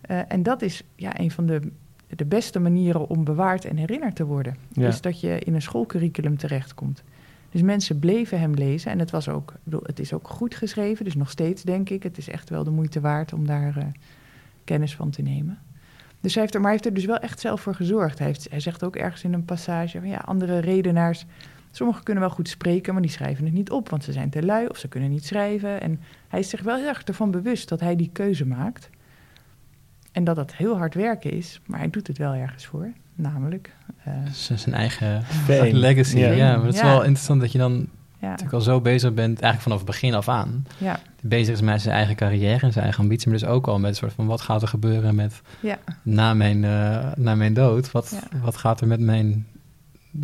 [0.00, 1.60] Eh, en dat is ja, een van de,
[2.06, 4.56] de beste manieren om bewaard en herinnerd te worden.
[4.72, 4.88] Ja.
[4.88, 7.02] Is dat je in een schoolcurriculum terechtkomt.
[7.50, 10.54] Dus mensen bleven hem lezen en het, was ook, ik bedoel, het is ook goed
[10.54, 12.02] geschreven, dus nog steeds denk ik.
[12.02, 13.84] Het is echt wel de moeite waard om daar eh,
[14.64, 15.58] kennis van te nemen.
[16.20, 18.18] Dus hij heeft er, maar hij heeft er dus wel echt zelf voor gezorgd.
[18.18, 21.26] Hij, heeft, hij zegt ook ergens in een passage van ja, andere redenaars,
[21.76, 24.42] sommigen kunnen wel goed spreken, maar die schrijven het niet op, want ze zijn te
[24.42, 25.80] lui of ze kunnen niet schrijven.
[25.80, 28.90] En hij is zich wel heel erg ervan bewust dat hij die keuze maakt.
[30.12, 32.88] En dat dat heel hard werken is, maar hij doet het wel ergens voor.
[33.14, 33.72] Namelijk,
[34.04, 35.72] eh, Zijn eigen Fame.
[35.86, 36.18] legacy.
[36.18, 36.30] Ja.
[36.30, 36.56] Ja.
[36.56, 36.86] maar het is Ja.
[36.86, 37.72] wel interessant dat je dan
[38.18, 40.66] ja, natuurlijk al zo bezig bent, eigenlijk vanaf het begin af aan.
[40.78, 43.78] ja, Bezig is met zijn eigen carrière en zijn eigen ambitie, maar dus ook al
[43.78, 47.54] met een soort van wat gaat er gebeuren met ja, na mijn, eh, na mijn
[47.54, 47.90] dood?
[47.90, 48.38] Wat, Ja.
[48.38, 49.46] wat gaat er met mijn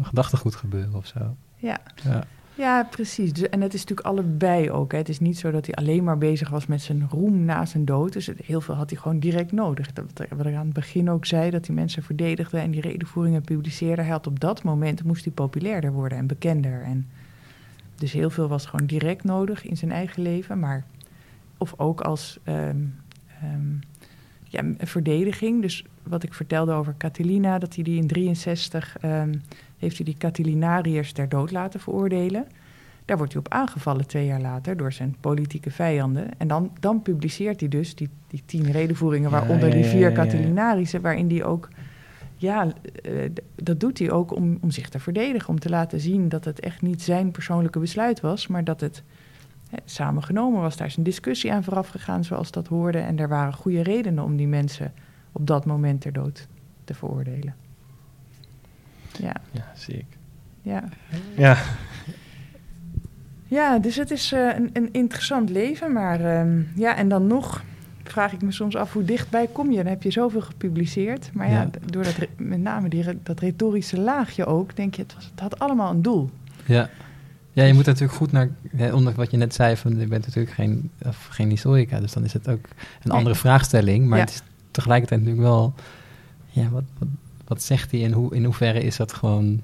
[0.03, 1.37] gedachtegoed gebeuren of zo?
[1.57, 1.79] ja.
[2.03, 2.25] Ja.
[2.61, 3.33] Ja, precies.
[3.33, 4.93] Dus, en het is natuurlijk allebei ook.
[4.93, 4.99] Hè.
[4.99, 7.85] Het is niet zo dat hij alleen maar bezig was met zijn roem na zijn
[7.85, 8.13] dood.
[8.13, 9.93] Dus heel veel had hij gewoon direct nodig.
[9.93, 10.05] Dat,
[10.37, 14.03] wat ik aan het begin ook zei, dat hij mensen verdedigde en die redenvoeringen publiceerde.
[14.03, 16.83] Hij had op dat moment, moest hij populairder worden en bekender.
[16.83, 17.09] En
[17.95, 20.59] dus heel veel was gewoon direct nodig in zijn eigen leven.
[20.59, 20.85] Maar,
[21.59, 22.79] of ook als ehm,
[24.45, 25.63] ja, verdediging.
[25.63, 28.97] Dus wat ik vertelde over Catilina, dat hij die in 63...
[29.01, 29.35] ehm,
[29.81, 32.47] heeft hij die Catilinariërs ter dood laten veroordelen.
[33.05, 36.29] Daar wordt hij op aangevallen twee jaar later door zijn politieke vijanden.
[36.39, 40.13] En dan, dan publiceert hij dus die, die tien redenvoeringen, Ja, waaronder ja, die vier.
[40.13, 41.69] Catilinarische, waarin hij ook...
[42.37, 42.73] Ja,
[43.03, 43.13] eh,
[43.55, 46.61] dat doet hij ook om, om zich te verdedigen, om te laten zien dat het
[46.61, 49.03] echt niet zijn persoonlijke besluit was, maar dat het
[49.71, 50.77] hè, samengenomen was.
[50.77, 52.99] Daar is een discussie aan vooraf gegaan, zoals dat hoorde.
[52.99, 54.93] En er waren goede redenen om die mensen
[55.33, 56.49] op dat moment ter dood
[56.85, 57.55] te veroordelen.
[59.21, 60.05] Ja, Ja, sick.
[60.63, 60.85] ja.
[61.37, 61.57] Ja,
[63.49, 65.93] Ja, dus het is eh, een, een interessant leven.
[65.93, 67.63] Maar ehm, ja, en dan nog
[68.05, 69.77] vraag ik me soms af hoe dichtbij kom je.
[69.77, 71.31] Dan heb je zoveel gepubliceerd.
[71.33, 75.25] Maar ja, door dat, met name die, dat retorische laagje ook, denk je, het, was,
[75.31, 76.31] het had allemaal een doel.
[76.67, 76.91] Ja.
[77.53, 80.27] Ja, je moet natuurlijk goed naar, hè, ondanks wat je net zei, van je bent
[80.27, 82.69] natuurlijk geen, of geen historica, dus dan is het ook een
[83.03, 83.17] Nee.
[83.17, 84.07] andere vraagstelling.
[84.09, 84.25] Maar Ja.
[84.25, 85.75] het is tegelijkertijd natuurlijk wel,
[86.49, 87.09] ja, wat, wat,
[87.51, 89.61] wat zegt hij en hoe, in hoeverre is dat gewoon,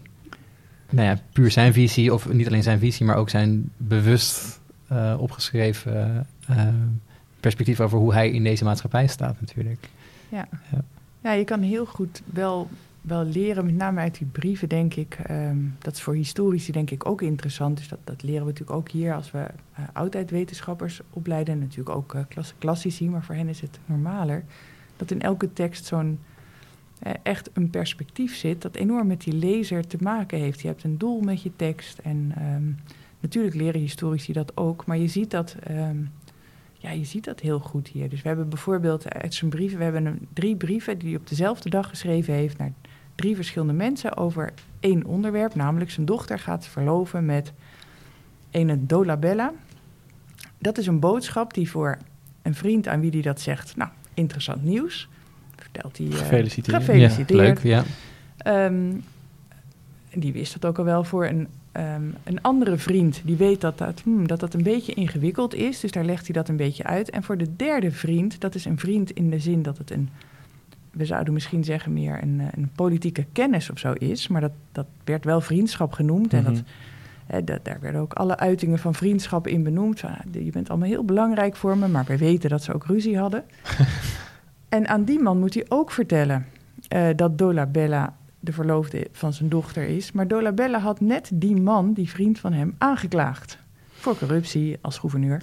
[0.90, 5.16] nou ja, puur zijn visie, of niet alleen zijn visie, maar ook zijn bewust eh,
[5.18, 6.68] opgeschreven eh,
[7.40, 9.88] perspectief over hoe hij in deze maatschappij staat natuurlijk.
[10.28, 10.48] Ja.
[10.72, 10.84] Ja.
[11.20, 12.68] ja, je kan heel goed wel,
[13.00, 15.18] wel leren, met name uit die brieven, denk ik.
[15.26, 17.76] ehm, dat is voor historici denk ik ook interessant.
[17.76, 19.38] Dus dat, dat leren we natuurlijk ook hier als we
[19.74, 21.54] eh oudheidwetenschappers opleiden.
[21.54, 24.44] En natuurlijk ook klas- klassici, maar voor hen is het normaler.
[24.96, 26.18] Dat in elke tekst zo'n
[27.22, 30.60] echt een perspectief zit dat enorm met die lezer te maken heeft.
[30.60, 32.70] Je hebt een doel met je tekst en ehm,
[33.20, 34.86] natuurlijk leren historici dat ook.
[34.86, 35.56] Maar je ziet dat...
[35.62, 35.96] ehm,
[36.78, 38.08] ja, je ziet dat heel goed hier.
[38.08, 41.28] Dus we hebben bijvoorbeeld uit zijn brieven, we hebben een, drie brieven die hij op
[41.28, 42.72] dezelfde dag geschreven heeft naar
[43.14, 47.52] drie verschillende mensen over één onderwerp, namelijk zijn dochter gaat verloven met
[48.50, 49.52] een Dolabella.
[50.58, 51.98] Dat is een boodschap die voor
[52.42, 55.08] een vriend aan wie hij dat zegt, nou, interessant nieuws.
[55.80, 56.06] Vertelt hij.
[56.06, 56.76] eh, Gefeliciteerd.
[56.76, 57.28] Gefeliciteerd.
[57.28, 57.84] Ja, leuk, ja.
[58.36, 58.92] Ehm,
[60.14, 63.20] die wist dat ook al wel voor een, ehm, een andere vriend.
[63.24, 65.80] Die weet dat dat, hmm, dat dat een beetje ingewikkeld is.
[65.80, 67.10] Dus daar legt hij dat een beetje uit.
[67.10, 70.08] En voor de derde vriend, dat is een vriend in de zin dat het een...
[70.90, 74.28] We zouden misschien zeggen meer een, eh, een politieke kennis of zo is.
[74.28, 76.32] Maar dat, dat werd wel vriendschap genoemd.
[76.32, 76.62] En dat, Mhm.
[77.26, 80.00] hè, dat, daar werden ook alle uitingen van vriendschap in benoemd.
[80.00, 81.88] Van, ah, je bent allemaal heel belangrijk voor me.
[81.88, 83.44] Maar we weten dat ze ook ruzie hadden.
[84.68, 86.46] en aan die man moet hij ook vertellen
[86.88, 90.12] eh, dat Dolabella de verloofde van zijn dochter is.
[90.12, 93.58] Maar Dolabella had net die man, die vriend van hem, aangeklaagd.
[93.92, 95.42] Voor corruptie als gouverneur.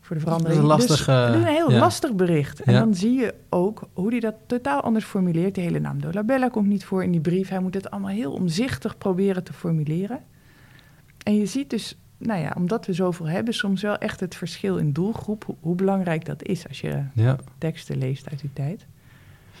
[0.00, 0.66] Voor de verandering.
[0.66, 1.78] Dat is een Dus, dat is een heel ja.
[1.78, 2.60] lastig bericht.
[2.60, 2.78] En Ja.
[2.78, 5.54] dan zie je ook hoe hij dat totaal anders formuleert.
[5.54, 7.48] De hele naam Dolabella komt niet voor in die brief.
[7.48, 10.20] Hij moet het allemaal heel omzichtig proberen te formuleren.
[11.22, 14.76] En je ziet dus, nou ja, omdat we zoveel hebben, soms wel echt het verschil
[14.76, 15.44] in doelgroep.
[15.44, 17.36] Hoe, hoe belangrijk dat is als je ja.
[17.58, 18.86] teksten leest uit die tijd.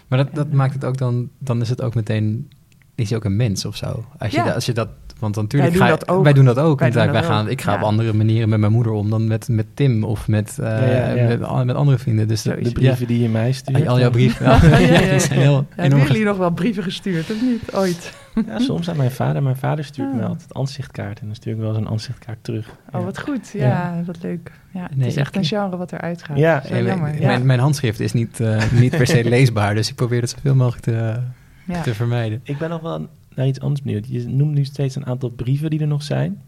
[0.08, 2.50] Maar dat, dat En, eh, maakt het ook dan, dan is het ook meteen,
[2.94, 4.04] is hij ook een mens of zo.
[4.18, 4.44] Als je, Ja.
[4.44, 4.88] da- als je dat,
[5.18, 6.24] want dan natuurlijk Wij ga doen dat ook.
[6.24, 6.78] wij doen dat ook.
[6.78, 7.76] Wij gaan, ook, ik ga ja.
[7.78, 10.86] op andere manieren met mijn moeder om dan met, met Tim of met, eh, Ja,
[10.86, 11.64] ja, ja.
[11.64, 12.28] Met, andere vrienden.
[12.28, 13.86] Dus De brieven die je mij stuurt.
[13.86, 15.00] al jouw brieven, Ja, ja,
[15.34, 17.74] ja, hebben jullie nog wel brieven gestuurd, of niet?
[17.74, 18.12] Ooit.
[18.46, 19.42] Ja, soms aan mijn vader.
[19.42, 20.16] Mijn vader stuurt Ah.
[20.16, 21.20] me altijd ansichtkaart.
[21.20, 22.68] En dan stuur ik wel eens een ansichtkaart terug.
[22.68, 23.00] Oh, Ja.
[23.00, 23.50] wat goed.
[23.52, 24.02] Ja, Ja.
[24.06, 24.52] wat leuk.
[24.70, 26.38] Ja, het Nee, is echt ik- een genre wat eruit gaat.
[26.38, 27.20] Ja, Zo mijn- jammer.
[27.20, 27.26] Ja.
[27.26, 30.54] mijn, mijn handschrift is niet, eh, niet per se leesbaar, dus ik probeer het zoveel
[30.54, 31.20] mogelijk te,
[31.64, 31.82] Ja.
[31.82, 32.40] te vermijden.
[32.42, 34.06] Ik ben nog wel naar iets anders benieuwd.
[34.08, 36.40] Je noemt nu steeds een aantal brieven die er nog zijn.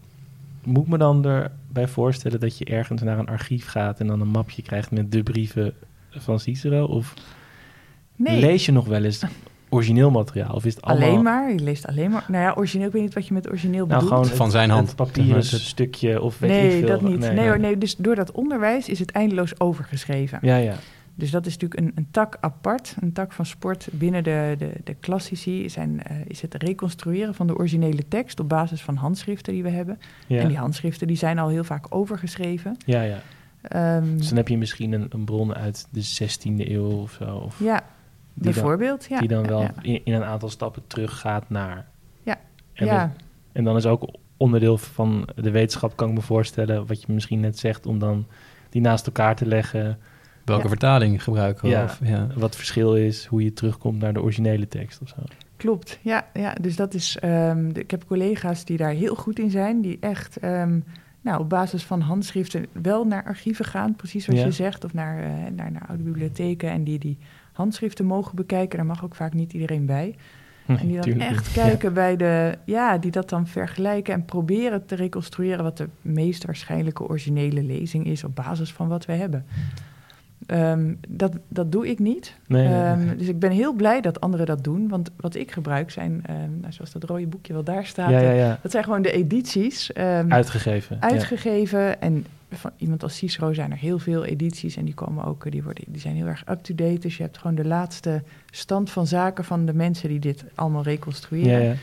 [0.63, 4.21] Moet ik me dan erbij voorstellen dat je ergens naar een archief gaat en dan
[4.21, 5.73] een mapje krijgt met de brieven
[6.09, 6.85] van Cicero?
[6.85, 7.13] Of
[8.15, 9.23] Nee, lees je nog wel eens
[9.69, 10.53] origineel materiaal?
[10.53, 11.51] Of is het allemaal alleen maar.
[11.51, 12.25] Je leest alleen maar.
[12.27, 12.87] Nou ja, origineel.
[12.87, 14.07] Ik weet niet wat je met origineel nou, bedoelt.
[14.27, 14.87] gewoon Van zijn hand.
[14.87, 16.87] het papieren Het- het- stukje of weet ik nee, veel.
[16.87, 17.19] dat niet.
[17.19, 20.39] Nee, hoor, nee, dus door dat onderwijs is het eindeloos overgeschreven.
[20.41, 20.75] Ja, ja.
[21.15, 24.71] Dus dat is natuurlijk een, een tak apart, een tak van sport binnen de, de,
[24.83, 25.69] de klassici.
[25.69, 29.69] Zijn, eh, is het reconstrueren van de originele tekst op basis van handschriften die we
[29.69, 29.99] hebben.
[30.27, 30.39] ja.
[30.41, 32.77] En die handschriften die zijn al heel vaak overgeschreven.
[32.85, 33.17] ja, ja.
[33.61, 37.35] Ehm, Dus dan heb je misschien een, een bron uit de 16e eeuw of zo.
[37.35, 37.83] Of ja,
[38.41, 39.05] die dan, bijvoorbeeld.
[39.09, 39.73] Ja, die dan wel ja.
[39.81, 41.87] in, in een aantal stappen teruggaat naar.
[42.23, 42.37] Ja.
[42.73, 43.05] En, ja.
[43.07, 43.15] dat-
[43.51, 47.39] en dan is ook onderdeel van de wetenschap, kan ik me voorstellen, wat je misschien
[47.39, 48.25] net zegt, om dan
[48.69, 49.97] die naast elkaar te leggen.
[50.45, 50.69] Welke Ja.
[50.69, 51.69] vertaling gebruiken we?
[51.69, 51.83] Ja.
[51.83, 52.27] Of, ja.
[52.33, 55.15] Wat het verschil is, hoe je terugkomt naar de originele tekst of zo.
[55.55, 56.53] Klopt, ja, ja.
[56.61, 57.17] Dus dat is.
[57.19, 60.79] ehm, de- ik heb collega's die daar heel goed in zijn, die echt ehm,
[61.21, 64.45] nou, op basis van handschriften wel naar archieven gaan, precies wat Ja.
[64.45, 67.17] je zegt, of naar, eh, naar, naar oude bibliotheken en die die
[67.59, 68.77] handschriften mogen bekijken.
[68.77, 70.15] Daar mag ook vaak niet iedereen bij.
[70.65, 74.95] En die dan echt kijken bij de, ja, die dat dan vergelijken en proberen te
[74.95, 79.45] reconstrueren wat de meest waarschijnlijke originele lezing is op basis van wat wij hebben.
[80.49, 82.35] Ehm, dat, dat doe ik niet.
[82.47, 83.15] Nee, nee, Ehm, nee.
[83.15, 84.87] dus ik ben heel blij dat anderen dat doen.
[84.87, 88.19] Want wat ik gebruik zijn, ehm, nou, zoals dat rode boekje wel daar staat, ja,
[88.19, 88.59] ja, ja.
[88.61, 89.93] dat zijn gewoon de edities.
[89.93, 90.97] Uitgegeven.
[91.01, 92.01] uitgegeven.
[92.01, 94.75] En van iemand als Cicero zijn er heel veel edities.
[94.75, 96.99] En die komen ook, eh, die, worden, die zijn heel erg up-to-date.
[96.99, 100.83] Dus je hebt gewoon de laatste stand van zaken van de mensen die dit allemaal
[100.83, 101.77] reconstrueren.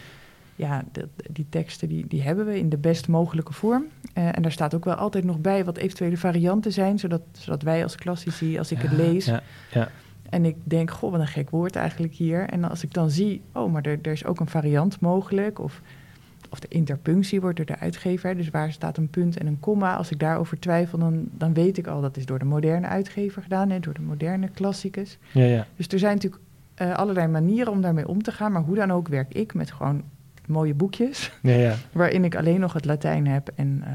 [0.57, 3.85] Ja, de- die teksten die, die hebben we in de best mogelijke vorm.
[4.15, 6.99] Eh, en daar staat ook wel altijd nog bij wat eventuele varianten zijn.
[6.99, 9.43] Zodat, zodat wij als klassici, als ik het lees, ja,
[9.73, 9.89] ja.
[10.31, 12.49] en ik denk, goh, wat een gek woord eigenlijk hier.
[12.49, 15.59] En als ik dan zie, oh, maar er, er is ook een variant mogelijk.
[15.59, 15.81] Of,
[16.51, 18.37] of de interpunctie wordt door de uitgever.
[18.37, 19.97] Dus waar staat een punt en een komma.
[19.97, 23.43] Als ik daarover twijfel, dan, dan weet ik al dat is door de moderne uitgever
[23.43, 23.71] gedaan.
[23.71, 25.19] Hè, door de moderne klassicus.
[25.33, 25.67] ja, ja.
[25.77, 26.43] Dus er zijn natuurlijk
[26.75, 28.53] eh, allerlei manieren om daarmee om te gaan.
[28.53, 30.03] Maar hoe dan ook werk ik met gewoon
[30.49, 31.33] mooie boekjes.
[31.43, 31.75] ja, ja.
[31.93, 33.51] Waarin ik alleen nog het Latijn heb.
[33.55, 33.93] En eh,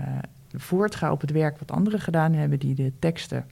[0.60, 2.60] voortga op het werk wat anderen gedaan hebben.
[2.60, 3.46] Die de teksten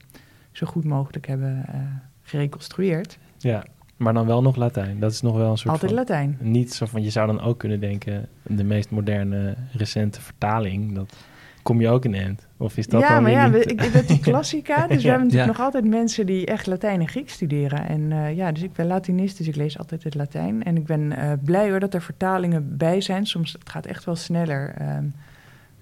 [0.52, 1.80] zo goed mogelijk hebben eh,
[2.22, 3.18] gereconstrueerd.
[3.38, 3.64] Ja,
[3.96, 5.00] maar dan wel nog Latijn.
[5.00, 6.00] Dat is nog wel een soort Altijd van...
[6.00, 6.36] Latijn.
[6.40, 11.16] Niet zo van, je zou dan ook kunnen denken, de meest moderne, recente vertaling, dat
[11.62, 12.46] kom je ook in end.
[12.62, 15.26] Of is dat ja, dan maar ja, we- ik, ben die klassica, dus we hebben
[15.26, 15.46] natuurlijk Ja.
[15.46, 17.88] nog altijd mensen die echt Latijn en Grieks studeren.
[17.88, 20.62] En eh, ja, dus ik ben Latinist, dus ik lees altijd het Latijn.
[20.64, 23.26] En ik ben eh, blij hoor dat er vertalingen bij zijn.
[23.26, 25.04] Soms het gaat echt wel sneller ehm,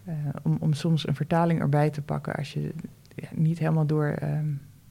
[0.05, 2.73] eh, om, om soms een vertaling erbij te pakken als je
[3.15, 4.45] ja, niet helemaal door ehm,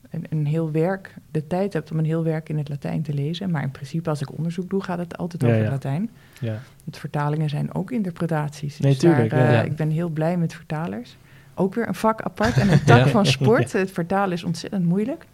[0.10, 3.14] een, een heel werk de tijd hebt om een heel werk in het Latijn te
[3.14, 3.52] lezen.
[3.52, 5.70] Maar in principe als ik onderzoek doe, gaat het altijd Ja, over ja.
[5.70, 6.10] Latijn.
[6.40, 8.80] Ja, Want vertalingen zijn ook interpretaties.
[8.80, 9.62] Nee, Dus daar, tuurlijk, ja, eh, ja.
[9.62, 11.18] Ik ben heel blij met vertalers.
[11.60, 13.08] Ook weer een vak apart en een tak Ja.
[13.08, 13.72] van sport.
[13.84, 15.26] Het vertalen is ontzettend moeilijk.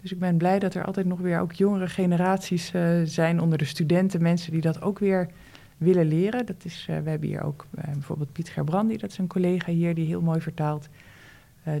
[0.00, 3.58] Dus ik ben blij dat er altijd nog weer ook jongere generaties eh, zijn onder
[3.58, 4.22] de studenten.
[4.22, 5.28] Mensen die dat ook weer
[5.76, 6.46] willen leren.
[6.46, 9.72] Dat is, eh, we hebben hier ook eh, bijvoorbeeld Piet Gerbrandi, dat is een collega
[9.72, 10.88] hier die heel mooi vertaalt.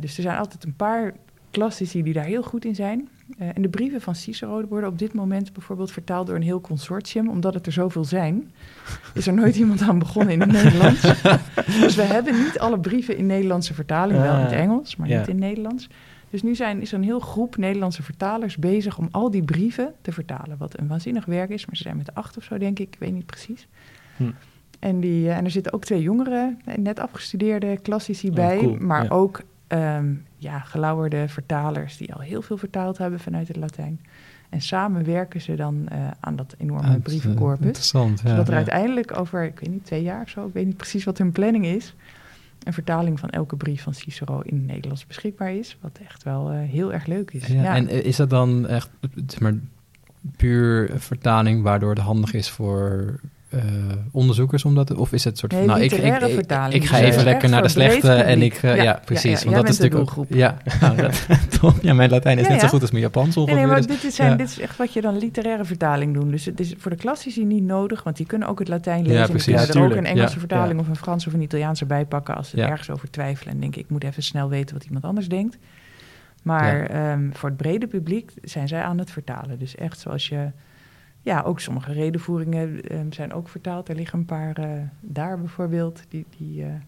[0.00, 1.12] Dus er zijn altijd een paar
[1.52, 3.08] klassici die daar heel goed in zijn.
[3.38, 6.60] Eh, en de brieven van Cicero worden op dit moment bijvoorbeeld vertaald door een heel
[6.60, 8.50] consortium, omdat het er zoveel zijn.
[9.14, 11.00] Is er nooit iemand aan begonnen in het Nederlands.
[11.80, 15.18] dus we hebben niet alle brieven in Nederlandse vertaling, wel in het Engels, maar ja.
[15.18, 15.88] niet in Nederlands.
[16.30, 19.94] Dus nu zijn, is er een heel groep Nederlandse vertalers bezig om al die brieven
[20.02, 20.56] te vertalen.
[20.58, 22.94] Wat een waanzinnig werk is, maar ze zijn met acht of zo, denk ik.
[22.94, 23.68] Ik weet niet precies.
[24.16, 24.30] Hm.
[24.78, 28.58] En, die, eh, en er zitten ook twee jongere, net afgestudeerde klassici Oh, bij.
[28.58, 29.08] cool, Maar ja.
[29.08, 34.00] ook ehm, ja, gelauwerde vertalers die al heel veel vertaald hebben vanuit het Latijn.
[34.50, 37.66] En samen werken ze dan eh, aan dat enorme Ah, is, eh, brievencorpus.
[37.66, 38.28] Interessant, ja.
[38.28, 38.56] Zodat er ja.
[38.56, 41.32] uiteindelijk over, ik weet niet, twee jaar of zo, ik weet niet precies wat hun
[41.32, 41.94] planning is,
[42.64, 45.76] een vertaling van elke brief van Cicero in het Nederlands beschikbaar is.
[45.80, 47.46] Wat echt wel eh, heel erg leuk is.
[47.46, 48.90] Ja, En eh, is dat dan echt
[49.26, 49.54] zeg maar,
[50.36, 53.20] puur vertaling waardoor het handig is voor
[53.52, 53.62] eh,
[54.10, 56.82] onderzoekers om dat of is het soort Nee, van nou ik, ik, literaire ik, vertaling.
[56.82, 59.56] ik ga even lekker naar de slechte en ik eh, ja, Ja, precies ja, want
[59.66, 61.26] dat is natuurlijk ook ja nou, dat,
[61.82, 63.86] ja mijn Latijn is net zo goed als mijn Japans Nee, ongeveer nee, maar dus-
[63.86, 64.36] dit is, zijn, ja.
[64.36, 66.30] dit is echt wat je dan literaire vertaling doen.
[66.30, 69.14] Dus het is voor de klassici niet nodig, want die kunnen ook het Latijn lezen.
[69.14, 69.44] Ja, en precies.
[69.54, 72.36] kunnen Ja, er ook een Engelse vertaling of een Frans of een Italiaans erbij pakken
[72.36, 75.04] als ze er ergens over twijfelen en denken ik moet even snel weten wat iemand
[75.04, 75.58] anders denkt.
[76.42, 79.58] Maar ehm, voor het brede publiek zijn zij aan het vertalen.
[79.58, 80.50] Dus echt zoals je...
[81.22, 83.88] Ja, ook sommige redenvoeringen ehm, zijn ook vertaald.
[83.88, 84.68] Er liggen een paar eh,
[85.00, 86.02] daar bijvoorbeeld.
[86.08, 86.78] Die, die eh, kan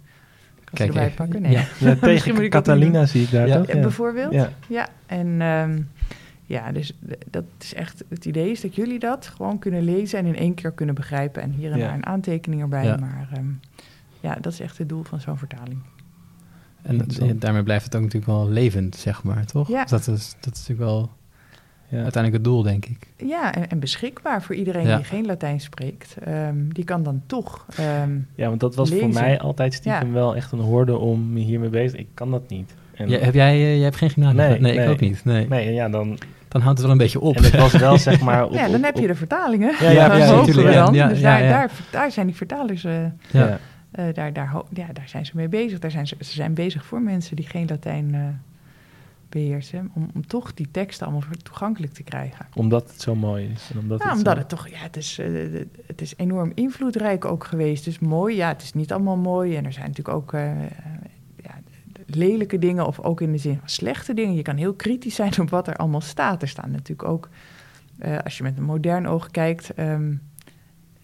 [0.65, 1.43] ze Kijk erbij pakken.
[1.43, 1.53] Nee.
[1.53, 1.95] Ja.
[2.01, 3.57] Tegen Catalina zie ik daar Ja.
[3.59, 3.67] toch?
[3.67, 4.33] Ja, bijvoorbeeld.
[4.33, 4.51] Ja.
[4.69, 5.83] Ja, en ehm,
[6.47, 6.99] ja, dus
[7.31, 10.55] dat is echt het idee is dat jullie dat gewoon kunnen lezen en in één
[10.55, 11.87] keer kunnen begrijpen en hier en Ja.
[11.87, 12.85] daar een aantekening erbij.
[12.85, 12.97] Ja.
[12.97, 13.47] Maar ehm,
[14.21, 15.83] ja, dat is echt het doel van zo'n vertaling.
[16.83, 17.07] en
[17.39, 19.83] daarmee blijft het ook natuurlijk wel levend zeg maar toch Ja.
[19.83, 21.11] Dus dat is dat is natuurlijk wel.
[21.91, 24.97] Uiteindelijk het doel denk ik Ja, en, en beschikbaar voor iedereen Ja.
[24.97, 26.17] die geen Latijn spreekt.
[26.25, 27.67] Ehm, die kan dan toch.
[27.77, 30.13] ehm, Ja, want dat was voor mij altijd stiekem Ja.
[30.13, 31.99] wel echt een horde om me hiermee bezig.
[32.01, 32.75] Ik kan dat niet.
[32.95, 34.85] En, Ja, heb jij eh, jij hebt geen gymnasium Nee, nee, nee.
[34.85, 35.49] ik ook niet nee.
[35.49, 36.19] Nee, en ja, dan...
[36.49, 38.45] dan houdt het wel een beetje op En was wel zeg maar...
[38.45, 39.75] Op, ja, dan op- heb je de vertalingen.
[39.81, 40.07] Ja, ja,
[40.37, 40.95] natuurlijk, dan.
[40.95, 41.49] ja, dus ja, daar, ja.
[41.49, 42.85] Daar, daar zijn die vertalers.
[42.85, 42.93] eh,
[43.31, 43.59] Ja.
[43.91, 45.79] Eh, daar, daar, ja, daar zijn ze mee bezig.
[45.79, 48.21] Daar zijn ze, ze zijn bezig voor mensen die geen Latijn eh,
[49.35, 49.91] beheersen.
[49.95, 52.47] Om, om toch die teksten allemaal toegankelijk te krijgen.
[52.55, 53.71] Omdat het zo mooi is.
[53.73, 55.27] En omdat Ja, het omdat zo- het toch, ja, het is, eh,
[55.87, 57.85] het is enorm invloedrijk ook geweest.
[57.85, 59.57] Dus mooi, ja, het is niet allemaal mooi.
[59.57, 60.63] En er zijn natuurlijk ook eh,
[61.43, 61.61] ja,
[62.07, 64.35] lelijke dingen, of ook in de zin van slechte dingen.
[64.35, 66.43] Je kan heel kritisch zijn op wat er allemaal staat.
[66.43, 67.29] Er staan natuurlijk ook,
[67.99, 70.15] eh, als je met een modern oog kijkt, ehm,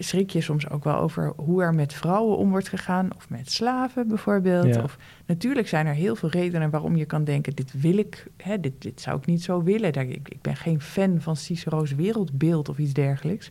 [0.02, 3.50] schrik je soms ook wel over hoe er met vrouwen om wordt gegaan, of met
[3.50, 4.74] slaven bijvoorbeeld.
[4.74, 4.82] Ja.
[4.82, 8.60] Of, natuurlijk zijn er heel veel redenen waarom je kan denken: dit wil ik, hè,
[8.60, 9.92] dit, dit zou ik niet zo willen.
[9.92, 13.50] Daar, ik, ik ben geen fan van Cicero's wereldbeeld of iets dergelijks.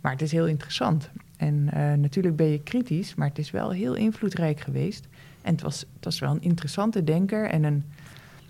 [0.00, 1.10] Maar het is heel interessant.
[1.36, 5.06] En eh, natuurlijk ben je kritisch, maar het is wel heel invloedrijk geweest.
[5.42, 7.84] En het was, het was wel een interessante denker en een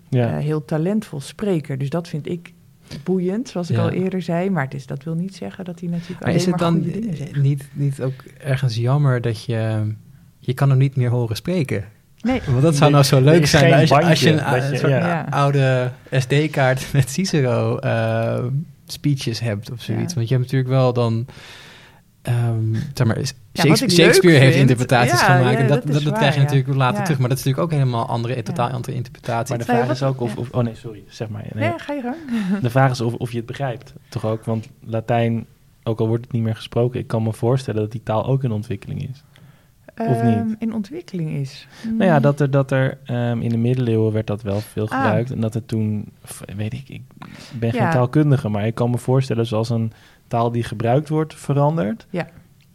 [0.09, 0.27] Ja.
[0.31, 1.77] eh, heel talentvol spreker.
[1.77, 2.53] Dus dat vind ik
[3.03, 3.81] boeiend, zoals ik Ja.
[3.81, 4.49] al eerder zei.
[4.49, 6.71] Maar het is, dat wil niet zeggen dat hij natuurlijk Maar alleen is het maar
[6.71, 7.35] dan goede dingen zegt.
[7.35, 8.13] niet, niet ook
[8.43, 9.91] ergens jammer dat je...
[10.39, 11.85] Je kan hem niet meer horen spreken.
[12.21, 14.77] Nee, Want dat zou Nee, nou zo leuk zijn als je, als je een, je-
[14.77, 15.27] soort ja.
[15.29, 18.43] Oude SD-kaart met Cicero eh,
[18.85, 20.09] speeches hebt of zoiets.
[20.09, 20.15] Ja.
[20.15, 21.25] Want je hebt natuurlijk wel dan...
[22.27, 25.57] ehm, zeg maar, ik Shakespeare, heeft interpretaties Ja, gemaakt.
[25.57, 26.45] ja, en dat, dat is dat, dat waar, krijg je ja.
[26.45, 27.03] natuurlijk later Ja.
[27.03, 27.19] terug.
[27.19, 28.41] Maar dat is natuurlijk ook helemaal andere, Ja.
[28.41, 29.49] totaal andere interpretatie.
[29.55, 30.49] Maar de vraag is ook of, of...
[30.51, 31.03] Oh nee, sorry.
[31.07, 31.45] Zeg maar.
[31.53, 31.69] Nee.
[31.69, 32.15] nee, ga je gang.
[32.61, 33.93] De vraag is of, of je het begrijpt.
[34.09, 34.43] Toch ook?
[34.45, 35.45] Want Latijn,
[35.83, 36.99] ook al wordt het niet meer gesproken...
[36.99, 39.23] ik kan me voorstellen dat die taal ook in ontwikkeling is.
[40.07, 40.35] Of niet?
[40.35, 41.67] Ehm, in ontwikkeling is.
[41.97, 44.95] Nou ja, dat er, dat er ehm, in de middeleeuwen werd dat wel veel Ah.
[45.01, 45.31] gebruikt.
[45.31, 46.11] En dat er toen,
[46.55, 47.01] weet ik, ik
[47.59, 47.91] ben geen Ja.
[47.91, 49.91] taalkundige, maar ik kan me voorstellen zoals een
[50.27, 52.07] taal die gebruikt wordt verandert.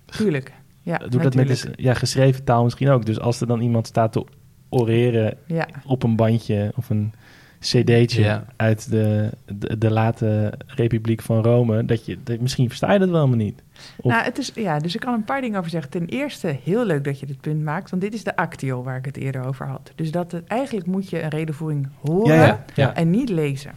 [0.07, 0.53] Tuurlijk.
[0.83, 3.07] Ja, Doe dat met ja, geschreven taal misschien ook.
[3.07, 4.25] Dus als er dan iemand staat te
[4.69, 7.13] oreren Ja, op een bandje of een
[7.61, 8.45] cd'tje Ja.
[8.57, 13.09] uit de, de, de late Republiek van Rome, dat je, dat, misschien versta je dat
[13.09, 13.63] wel helemaal niet.
[13.97, 15.91] Of- nou, het is, ja, dus ik kan een paar dingen over zeggen.
[15.91, 18.97] Ten eerste, heel leuk dat je dit punt maakt, want dit is de actio waar
[18.97, 19.93] ik het eerder over had.
[19.95, 22.95] Dus dat het, eigenlijk moet je een redenvoering horen ja, ja, ja.
[22.95, 23.71] en niet lezen.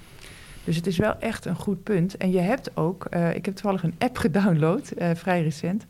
[0.65, 2.17] Dus het is wel echt een goed punt.
[2.17, 5.85] En je hebt ook, eh, ik heb toevallig een app gedownload, eh, vrij recent,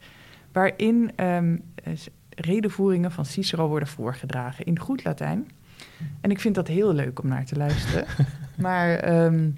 [0.51, 1.93] waarin ehm, eh,
[2.29, 5.47] redenvoeringen van Cicero worden voorgedragen in goed Latijn.
[6.21, 8.05] En ik vind dat heel leuk om naar te luisteren.
[8.57, 9.49] maar ehm,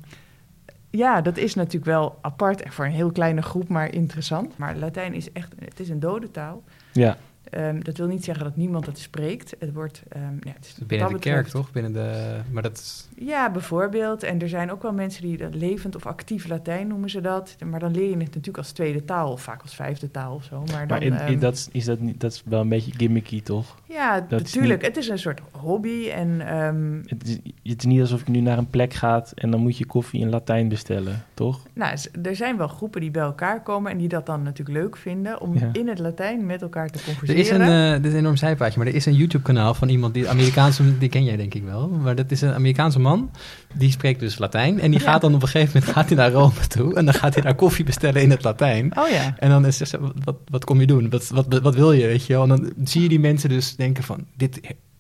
[0.90, 4.58] ja, dat is natuurlijk wel apart en voor een heel kleine groep, maar interessant.
[4.58, 6.64] Maar Latijn is echt, het is een dode taal.
[6.94, 7.18] ja.
[7.50, 9.56] Ehm, dat wil niet zeggen dat niemand het spreekt.
[9.60, 11.72] Het wordt, ehm, ja, het is wat Binnen de kerk, toch?
[11.72, 13.08] Binnen de, maar dat is...
[13.18, 14.24] ja, bijvoorbeeld.
[14.24, 17.56] En er zijn ook wel mensen die dat levend of actief Latijn noemen ze dat.
[17.66, 20.44] Maar dan leer je het natuurlijk als tweede taal, of vaak als vijfde taal of
[20.44, 20.60] zo.
[20.60, 22.70] Maar dan, Maar in, in ehm, dat, is- is dat, niet, dat is wel een
[22.70, 23.76] beetje gimmicky, toch?
[23.86, 24.86] ja, dat is natuurlijk.
[24.86, 26.10] Het is een soort hobby.
[26.10, 27.34] En ehm, Het is,
[27.64, 30.20] het is niet alsof je nu naar een plek gaat en dan moet je koffie
[30.22, 31.66] in Latijn bestellen, toch?
[31.74, 34.98] nou, er zijn wel groepen die bij elkaar komen en die dat dan natuurlijk leuk
[34.98, 35.70] vinden om Ja.
[35.74, 37.37] in het Latijn met elkaar te Er converseren.
[37.38, 40.14] Is een, eh, dit is een enorm zijpaadje, maar er is een YouTube-kanaal van iemand
[40.14, 43.32] die Amerikaanse, die ken jij denk ik wel, maar dat is een Amerikaanse man,
[43.74, 46.32] die spreekt dus Latijn en die gaat dan op een gegeven moment gaat hij naar
[46.32, 48.98] Rome toe en dan gaat hij daar koffie bestellen in het Latijn.
[48.98, 49.36] Oh ja.
[49.40, 51.10] En dan is het, zo, wat, wat kom je doen?
[51.10, 52.44] Wat, wat, wat wil je, weet je wel?
[52.44, 54.60] En dan zie je die mensen dus denken van, dit,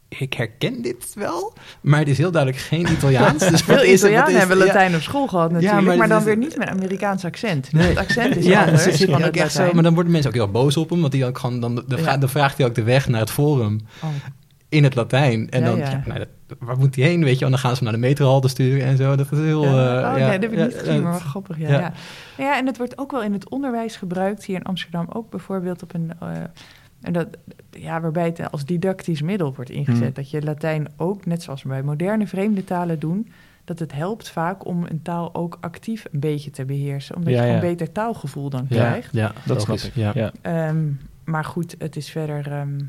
[0.09, 3.47] ik herken dit wel, maar het is heel duidelijk geen Italiaans.
[3.49, 3.83] Dus Veel wat?
[3.85, 4.65] Wat Italianen hebben ja.
[4.65, 7.71] Latijn op school gehad natuurlijk, maar maar, dan is- weer niet met Amerikaans accent.
[7.71, 7.87] Nee.
[7.87, 9.73] Het accent is ja, anders van ook het echt zo, Latijn.
[9.75, 11.99] maar dan worden mensen ook heel boos op hem, want die ook gewoon, dan, dan,
[11.99, 12.17] vra- Ja.
[12.17, 14.09] dan vraagt hij ook de weg naar het forum Oh.
[14.69, 15.49] in het Latijn.
[15.49, 15.89] En Ja, dan, ja.
[15.89, 16.27] ja, nou, dat-
[16.59, 17.45] waar moet hij heen, weet je?
[17.45, 19.15] En dan gaan ze hem naar de metrohalte sturen en zo.
[19.15, 19.63] Dat is heel...
[19.63, 19.69] Ja.
[20.01, 21.57] eh, oh ja, nee, dat heb ik ja, niet gezien, ja, maar wel het- grappig.
[21.59, 21.79] Ja, ja.
[21.79, 21.93] ja.
[22.37, 22.57] Ja.
[22.57, 25.93] en het wordt ook wel in het onderwijs gebruikt, hier in Amsterdam ook bijvoorbeeld op
[25.93, 26.11] een...
[26.19, 26.27] eh,
[27.01, 27.27] en dat,
[27.71, 30.03] ja, waarbij het als didactisch middel wordt ingezet.
[30.03, 30.13] Hmm.
[30.13, 33.27] Dat je Latijn ook, net zoals we bij moderne vreemde talen doen...
[33.65, 37.15] dat het helpt vaak om een taal ook actief een beetje te beheersen.
[37.15, 37.67] Omdat Ja, je gewoon ja.
[37.69, 39.13] beter taalgevoel dan Ja, krijgt.
[39.13, 39.93] ja, Dat snap logisch, ik.
[40.13, 40.31] Ja.
[40.41, 40.85] Ehm,
[41.25, 42.51] maar goed, het is verder...
[42.51, 42.85] ehm, eh,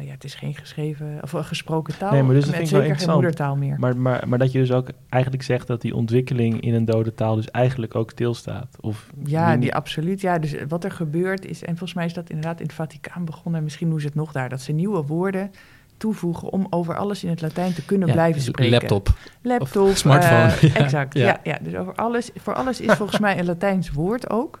[0.00, 2.12] ja, het is geen geschreven of een gesproken taal.
[2.12, 3.20] Nee, maar dus dat en vind ik wel zeker geen interessant.
[3.22, 3.78] moedertaal meer.
[3.78, 7.14] Maar, maar, maar dat je dus ook eigenlijk zegt dat die ontwikkeling in een dode
[7.14, 8.76] taal dus eigenlijk ook stilstaat.
[8.80, 10.20] Of Ja, niet- die absoluut.
[10.20, 13.24] Ja, dus wat er gebeurt is, en volgens mij is dat inderdaad in het Vaticaan
[13.24, 15.50] begonnen, en misschien doen ze het nog daar, dat ze nieuwe woorden
[15.96, 18.72] toevoegen om over alles in het Latijn te kunnen Ja, blijven dus spreken.
[18.72, 19.08] Laptop.
[19.42, 20.74] Laptop, Of smartphone, eh, ja.
[20.74, 21.14] exact.
[21.14, 21.26] Ja.
[21.26, 21.38] Ja.
[21.42, 24.60] Ja, dus over alles, voor alles is volgens mij een Latijns woord ook.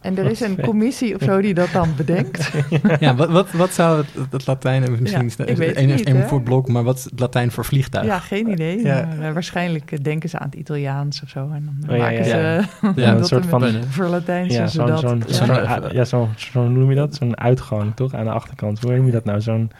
[0.00, 2.50] En er is een commissie of zo die dat dan bedenkt.
[3.00, 4.80] Ja, wat, wat, wat zou het, het Latijn...
[5.00, 8.06] Misschien Ja, ik weet het niet, voor blok, maar wat is het Latijn voor vliegtuig?
[8.06, 8.82] Ja, geen idee.
[8.82, 9.04] Ja.
[9.16, 11.38] Maar, eh, waarschijnlijk eh, denken ze aan het Italiaans of zo.
[11.52, 12.92] En dan Oh, ja, maken ja, ze ja.
[12.96, 15.00] Ja, een soort van- voor Latijns ja, zo'n dat.
[15.00, 15.32] zo'n Ja.
[15.34, 15.80] zo'n Ja.
[15.92, 17.14] ja, zo, zo hoe noem je dat?
[17.14, 18.14] Zo'n uitgang, toch?
[18.14, 18.80] Aan de achterkant.
[18.80, 19.40] Hoe noem je dat nou?
[19.40, 19.70] Zo'n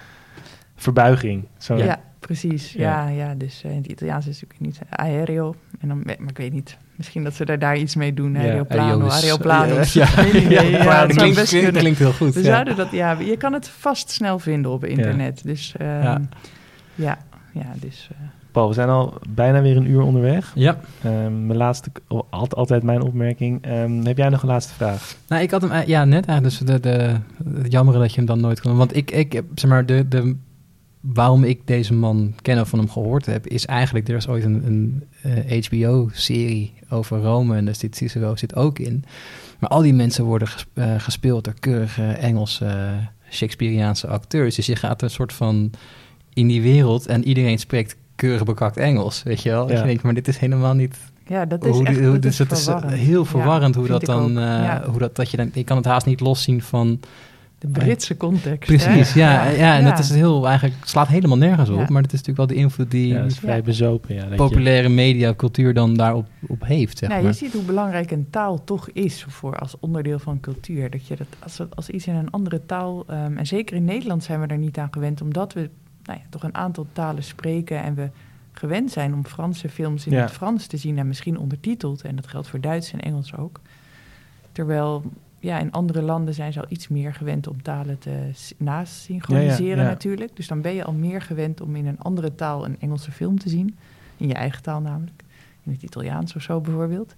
[0.77, 1.45] verbuiging.
[1.59, 2.73] Zo'n, Ja, precies.
[2.73, 3.09] Ja.
[3.09, 3.35] Ja, ja.
[3.35, 5.55] dus eh, in het Italiaans is het natuurlijk niet aereo.
[5.81, 6.77] En dan, maar ik weet niet.
[6.97, 8.33] Misschien dat ze daar, daar iets mee doen.
[8.33, 9.25] Ja, Aeroplano, Arios.
[9.25, 9.93] aeroplanos.
[10.03, 11.81] Ja, ja, Ja, ja, het dat klinkt, best klinkt, kunnen.
[11.81, 12.35] klinkt heel goed.
[12.35, 12.47] We ja.
[12.47, 15.43] zouden dat, ja, je kan het vast snel vinden op internet.
[15.45, 16.21] Dus ehm, Ja.
[16.95, 17.19] ja.
[17.53, 18.17] ja, dus eh,
[18.53, 20.53] Paul, we zijn al bijna weer een uur onderweg.
[20.55, 23.63] Ja, Ehm, mijn laatste, oh, alt- altijd mijn opmerking.
[23.63, 25.17] Ehm, heb jij nog een laatste vraag?
[25.29, 27.15] nou, ik had hem, eh, ja, net eigenlijk, dus de, de,
[27.61, 28.77] het jammer dat je hem dan nooit kon.
[28.77, 30.37] Want ik, ik heb, zeg maar, de, de,
[31.13, 34.45] waarom ik deze man ken of van hem gehoord heb, is eigenlijk, er is ooit
[34.45, 39.05] een, een HBO-serie over Rome en daar zit Cicero zit ook in.
[39.59, 42.91] Maar al die mensen worden ges- eh, gespeeld door keurige Engelse,
[43.31, 44.55] Shakespeareaanse acteurs.
[44.55, 45.71] Dus je gaat een soort van
[46.35, 49.61] in die wereld en iedereen spreekt keurig bekakt Engels, weet je wel?
[49.67, 49.81] Dat Ja.
[49.81, 50.97] je denkt, maar dit is helemaal niet
[51.27, 52.93] Ja, dat is hoe, echt hoe- dat dus is het is verwarrend.
[52.95, 54.85] heel verwarrend Ja, hoe dat dan, eh, Ja.
[54.91, 57.01] hoe dat, dat je dan, je kan het haast niet loszien van,
[57.73, 58.67] De Britse context.
[58.67, 59.21] precies, hè?
[59.21, 59.91] ja, ja, en Ja.
[59.91, 61.87] dat is heel, eigenlijk, slaat helemaal nergens op, Ja.
[61.89, 63.63] maar dat is natuurlijk wel de invloed die Ja, is vrij Ja.
[63.63, 64.15] bezopen.
[64.15, 67.31] Ja, dat je- populaire media, cultuur dan daarop op heeft, zeg Nou, maar.
[67.31, 70.91] je ziet hoe belangrijk een taal toch is voor als onderdeel van cultuur.
[70.91, 74.25] Dat je dat als, als iets in een andere taal, ehm, en zeker in Nederland
[74.25, 75.71] zijn we daar niet aan gewend, omdat we
[76.05, 78.09] nou ja, toch een aantal talen spreken en we
[78.53, 80.21] gewend zijn om Franse films in Ja.
[80.21, 82.03] het Frans te zien en misschien ondertiteld.
[82.03, 83.61] En dat geldt voor Duits en Engels ook.
[84.53, 85.03] Terwijl
[85.47, 89.75] ja, in andere landen zijn ze al iets meer gewend om talen te nasynchroniseren Ja,
[89.75, 89.89] ja, ja.
[89.89, 90.37] natuurlijk.
[90.37, 93.39] Dus dan ben je al meer gewend om in een andere taal een Engelse film
[93.39, 93.77] te zien.
[94.17, 95.23] In je eigen taal namelijk.
[95.63, 97.15] In het Italiaans of zo bijvoorbeeld.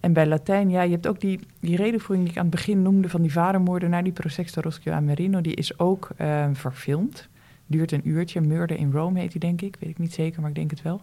[0.00, 2.82] En bij Latijn, ja, je hebt ook die, die redenvoering die ik aan het begin
[2.82, 7.28] noemde van die vadermoordenaar, die Prosesto Roschio a Merino, die is ook eh, verfilmd.
[7.66, 8.40] Duurt een uurtje.
[8.40, 9.76] Murder in Rome heet die, denk ik.
[9.80, 11.00] Weet ik niet zeker, maar ik denk het wel.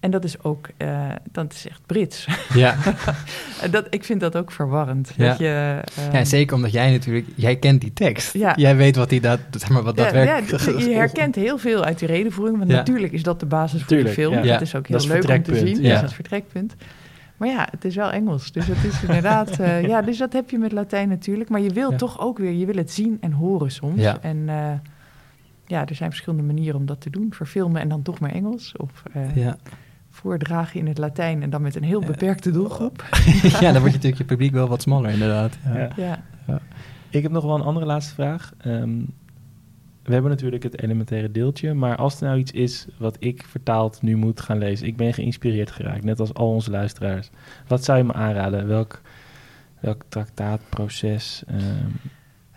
[0.00, 2.28] En dat is ook, eh, dat is echt Brits.
[2.54, 2.76] Ja.
[3.62, 5.12] En dat, ik vind dat ook verwarrend.
[5.16, 5.28] Ja.
[5.28, 8.32] Dat je, ehm, ja, zeker omdat jij natuurlijk, jij kent die tekst.
[8.32, 8.52] Ja.
[8.56, 10.64] Jij weet wat die dat, zeg maar, wat dat ja, werkt.
[10.64, 12.76] ja, je herkent heel veel uit die redenvoering, want Ja.
[12.76, 14.32] natuurlijk is dat de basis voor Tuurlijk, de film.
[14.34, 14.42] ja.
[14.42, 14.52] Ja.
[14.52, 15.82] Dat is ook heel Dat is leuk om te zien.
[15.82, 15.88] ja.
[15.88, 16.74] Dat is het vertrekpunt.
[17.36, 18.52] Maar ja, het is wel Engels.
[18.52, 19.58] Dus het is inderdaad...
[19.58, 21.50] eh, ja, dus dat heb je met Latijn natuurlijk.
[21.50, 21.96] Maar je wil Ja.
[21.96, 22.52] toch ook weer...
[22.52, 24.00] Je wil het zien en horen soms.
[24.00, 24.18] Ja.
[24.20, 24.72] En eh,
[25.66, 27.26] ja, er zijn verschillende manieren om dat te doen.
[27.34, 28.74] Verfilmen en dan toch maar Engels.
[28.76, 29.56] Of eh, Ja.
[30.20, 33.04] Voordragen in het Latijn en dan met een heel beperkte doelgroep.
[33.42, 35.58] ja, dan wordt je natuurlijk je publiek wel wat smaller, inderdaad.
[35.64, 35.90] Ja.
[35.96, 36.22] Ja.
[36.46, 36.60] Ja,
[37.10, 38.52] Ik heb nog wel een andere laatste vraag.
[38.58, 38.98] Ehm,
[40.02, 44.02] we hebben natuurlijk het elementaire deeltje, maar als er nou iets is wat ik vertaald
[44.02, 47.30] nu moet gaan lezen, ik ben geïnspireerd geraakt, net als al onze luisteraars.
[47.66, 48.66] Wat zou je me aanraden?
[48.66, 49.00] Welk,
[49.80, 51.42] welk traktaat, proces?
[51.46, 51.60] ehm,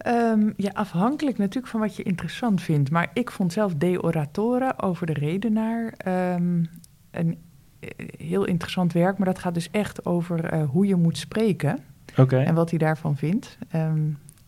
[0.04, 2.92] Ehm, ja, afhankelijk natuurlijk van wat je interessant vindt.
[2.92, 6.64] Maar ik vond zelf De Oratore over de redenaar ehm,
[7.12, 7.38] een
[8.18, 9.18] heel interessant werk.
[9.18, 11.80] Maar dat gaat dus echt over eh, hoe je moet spreken
[12.30, 13.58] en wat hij daarvan vindt.
[13.70, 14.02] Ehm,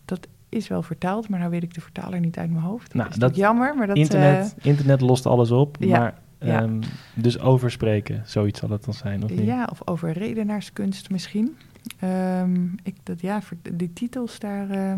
[0.05, 2.93] dat is wel vertaald, maar nou weet ik de vertaler niet uit mijn hoofd.
[2.93, 3.97] Nou, dat is dat- jammer, maar dat...
[3.97, 6.61] internet, internet lost alles op, ja, maar ja.
[6.61, 6.81] ehm,
[7.13, 9.45] dus overspreken, zoiets zal het dan zijn, of eh, niet?
[9.45, 11.57] ja, of over redenaarskunst misschien.
[11.99, 13.41] Ehm, ik, dat, ja,
[13.73, 14.97] die titels daar...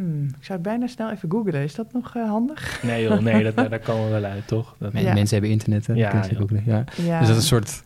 [0.00, 1.62] hmm, ik zou het bijna snel even googlen.
[1.62, 2.82] Is dat nog eh, handig?
[2.82, 4.76] Nee joh, nee, dat, daar komen we wel uit, toch?
[4.78, 5.12] Dat, Ja.
[5.14, 5.92] Mensen hebben internet, hè?
[5.92, 6.84] Ja, je googlen, ja.
[7.02, 7.18] Ja.
[7.18, 7.82] Dus dat is een soort...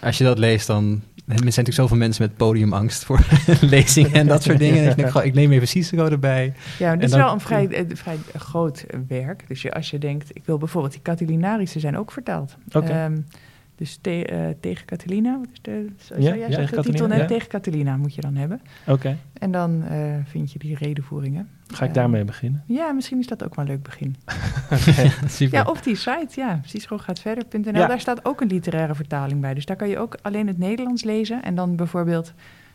[0.00, 1.02] Als je dat leest, dan...
[1.14, 3.26] Er zijn natuurlijk zoveel mensen met podiumangst voor
[3.60, 4.96] lezingen en dat soort dingen.
[4.96, 6.52] Dat goh, ik neem even Cicero erbij.
[6.78, 9.44] Ja, dit is dan- wel een vrij, eh, vrij groot werk.
[9.48, 12.56] Dus je, als je denkt, ik wil bijvoorbeeld die Catilinarissen zijn ook vertaald.
[12.72, 12.86] Oké.
[12.88, 13.16] Ehm,
[13.80, 17.06] dus te- eh, tegen Catilina, wat is de, zou Ja, jij ja, zeggen de titel
[17.06, 17.18] net?
[17.18, 17.26] ja.
[17.26, 18.60] Tegen Catilina moet je dan hebben.
[18.86, 21.48] Oké, En dan eh, vind je die redenvoeringen.
[21.66, 22.62] ga ik Eh, daarmee beginnen?
[22.66, 24.16] Ja, misschien is dat ook wel een leuk begin.
[25.28, 25.58] Super.
[25.58, 27.80] Ja, of die site, ja, cicerogaatverder.nl.
[27.80, 27.86] Ja.
[27.86, 29.54] Daar staat ook een literaire vertaling bij.
[29.54, 31.42] Dus daar kan je ook alleen het Nederlands lezen...
[31.42, 32.32] en dan bijvoorbeeld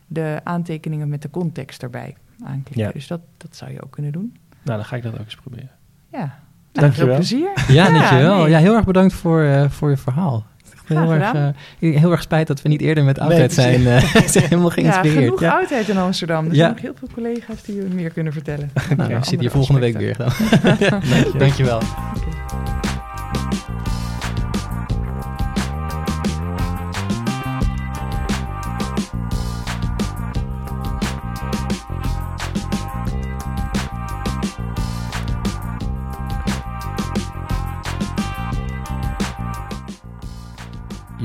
[0.07, 2.85] de aantekeningen met de context erbij aanklikken.
[2.85, 2.91] Ja.
[2.91, 4.35] Dus dat, dat zou je ook kunnen doen.
[4.63, 5.69] Nou, dan ga ik dat ook eens proberen.
[6.11, 6.29] Ja, nou,
[6.71, 7.05] Dankjewel.
[7.07, 7.49] veel plezier.
[7.75, 8.37] Ja, dankjewel.
[8.41, 8.49] nee.
[8.49, 10.45] Ja, heel erg bedankt voor, eh, voor je verhaal.
[10.87, 14.27] Heel, erg, eh, heel erg spijt dat we niet eerder met oudheid Nee, zijn, eh,
[14.33, 15.23] zijn helemaal Ja, geïnspireerd.
[15.23, 16.45] genoeg Ja, oudheid in Amsterdam.
[16.45, 16.57] Er Ja.
[16.57, 18.71] zijn nog heel veel collega's die je meer kunnen vertellen.
[18.97, 20.17] Nou, we zitten hier volgende week weer.
[20.17, 20.29] Dan.
[21.37, 21.81] Dankjewel.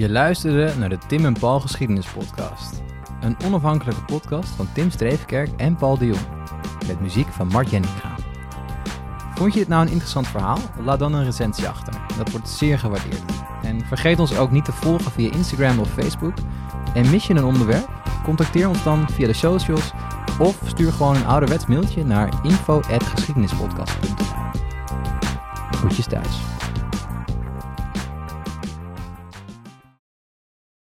[0.00, 2.82] Je luisterde naar de Tim en Paul Geschiedenispodcast.
[3.20, 6.26] Een onafhankelijke podcast van Tim Streefkerk en Paul de Jong.
[6.86, 7.70] Met muziek van Mart.
[9.34, 10.58] Vond je dit nou een interessant verhaal?
[10.84, 11.94] Laat dan een recensie achter.
[12.16, 13.22] Dat wordt zeer gewaardeerd.
[13.62, 16.34] En vergeet ons ook niet te volgen via Instagram of Facebook.
[16.94, 17.88] En mis je een onderwerp?
[18.24, 19.92] Contacteer ons dan via de socials
[20.38, 24.60] of stuur gewoon een ouderwets mailtje naar info.geschiedenispodcast.nl
[25.70, 26.49] Groetjes thuis.